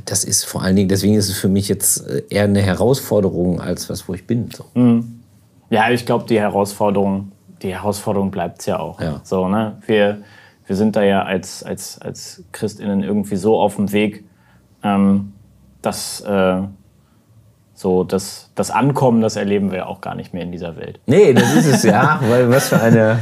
das 0.04 0.24
ist 0.24 0.44
vor 0.44 0.62
allen 0.62 0.76
Dingen, 0.76 0.88
deswegen 0.88 1.14
ist 1.14 1.30
es 1.30 1.38
für 1.38 1.48
mich 1.48 1.68
jetzt 1.68 2.06
äh, 2.06 2.22
eher 2.28 2.44
eine 2.44 2.60
Herausforderung 2.60 3.62
als 3.62 3.88
was, 3.88 4.08
wo 4.08 4.14
ich 4.14 4.26
bin. 4.26 4.50
So. 4.54 4.64
Mhm. 4.74 5.20
Ja, 5.70 5.90
ich 5.90 6.04
glaube, 6.04 6.26
die 6.28 6.38
Herausforderung, 6.38 7.32
die 7.62 7.72
Herausforderung 7.72 8.30
bleibt 8.30 8.60
es 8.60 8.66
ja 8.66 8.78
auch. 8.78 9.00
Ja. 9.00 9.22
So, 9.24 9.48
ne? 9.48 9.78
Wir 9.86 10.18
wir 10.66 10.76
sind 10.76 10.96
da 10.96 11.02
ja 11.02 11.22
als, 11.22 11.62
als, 11.62 12.00
als 12.00 12.42
ChristInnen 12.52 13.02
irgendwie 13.02 13.36
so 13.36 13.58
auf 13.58 13.76
dem 13.76 13.92
Weg, 13.92 14.24
ähm, 14.82 15.32
dass 15.82 16.20
äh, 16.22 16.62
so 17.74 18.04
das, 18.04 18.50
das 18.54 18.70
Ankommen, 18.70 19.20
das 19.20 19.36
erleben 19.36 19.70
wir 19.70 19.78
ja 19.78 19.86
auch 19.86 20.00
gar 20.00 20.14
nicht 20.14 20.32
mehr 20.32 20.42
in 20.42 20.52
dieser 20.52 20.76
Welt. 20.76 21.00
Nee, 21.06 21.34
das 21.34 21.54
ist 21.54 21.66
es 21.66 21.82
ja, 21.82 22.20
weil 22.28 22.48
was 22.48 22.68
für 22.68 22.80
eine. 22.80 23.18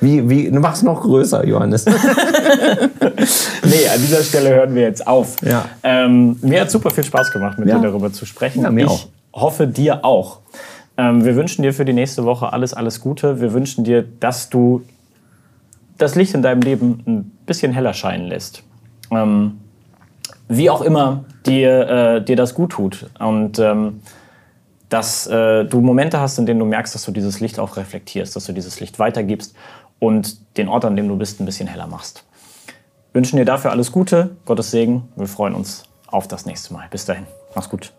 Wie, 0.00 0.28
wie, 0.28 0.48
du 0.48 0.60
machst 0.60 0.84
noch 0.84 1.00
größer, 1.00 1.44
Johannes. 1.44 1.84
nee, 1.86 1.92
an 1.92 4.00
dieser 4.00 4.22
Stelle 4.22 4.50
hören 4.50 4.72
wir 4.76 4.82
jetzt 4.82 5.04
auf. 5.04 5.34
Ja. 5.42 5.64
Ähm, 5.82 6.38
mir 6.40 6.60
hat 6.60 6.70
super 6.70 6.90
viel 6.90 7.02
Spaß 7.02 7.32
gemacht, 7.32 7.58
mit 7.58 7.68
ja. 7.68 7.78
dir 7.78 7.88
darüber 7.88 8.12
zu 8.12 8.24
sprechen. 8.24 8.62
Ja, 8.62 8.70
mir 8.70 8.84
ich 8.84 8.90
auch. 8.90 9.08
hoffe, 9.32 9.66
dir 9.66 10.04
auch. 10.04 10.38
Ähm, 10.96 11.24
wir 11.24 11.34
wünschen 11.34 11.62
dir 11.62 11.74
für 11.74 11.84
die 11.84 11.92
nächste 11.92 12.24
Woche 12.24 12.52
alles, 12.52 12.74
alles 12.74 13.00
Gute. 13.00 13.40
Wir 13.40 13.52
wünschen 13.52 13.82
dir, 13.82 14.04
dass 14.20 14.50
du 14.50 14.82
das 15.98 16.14
Licht 16.14 16.34
in 16.34 16.42
deinem 16.42 16.62
Leben 16.62 17.02
ein 17.06 17.24
bisschen 17.44 17.72
heller 17.72 17.92
scheinen 17.92 18.26
lässt. 18.26 18.62
Ähm, 19.10 19.60
wie 20.48 20.70
auch 20.70 20.80
immer 20.80 21.24
dir, 21.44 21.88
äh, 21.88 22.24
dir 22.24 22.36
das 22.36 22.54
gut 22.54 22.70
tut. 22.70 23.10
Und 23.18 23.58
ähm, 23.58 24.00
dass 24.88 25.26
äh, 25.26 25.64
du 25.64 25.80
Momente 25.80 26.20
hast, 26.20 26.38
in 26.38 26.46
denen 26.46 26.60
du 26.60 26.66
merkst, 26.66 26.94
dass 26.94 27.04
du 27.04 27.12
dieses 27.12 27.40
Licht 27.40 27.58
auch 27.58 27.76
reflektierst, 27.76 28.34
dass 28.34 28.46
du 28.46 28.52
dieses 28.52 28.80
Licht 28.80 28.98
weitergibst 28.98 29.54
und 29.98 30.56
den 30.56 30.68
Ort, 30.68 30.84
an 30.84 30.96
dem 30.96 31.08
du 31.08 31.16
bist, 31.16 31.40
ein 31.40 31.44
bisschen 31.44 31.68
heller 31.68 31.86
machst. 31.86 32.24
Wünschen 33.12 33.36
dir 33.36 33.44
dafür 33.44 33.70
alles 33.70 33.92
Gute, 33.92 34.36
Gottes 34.46 34.70
Segen. 34.70 35.08
Wir 35.16 35.26
freuen 35.26 35.54
uns 35.54 35.84
auf 36.06 36.28
das 36.28 36.46
nächste 36.46 36.72
Mal. 36.72 36.86
Bis 36.90 37.04
dahin. 37.04 37.26
Mach's 37.54 37.68
gut. 37.68 37.92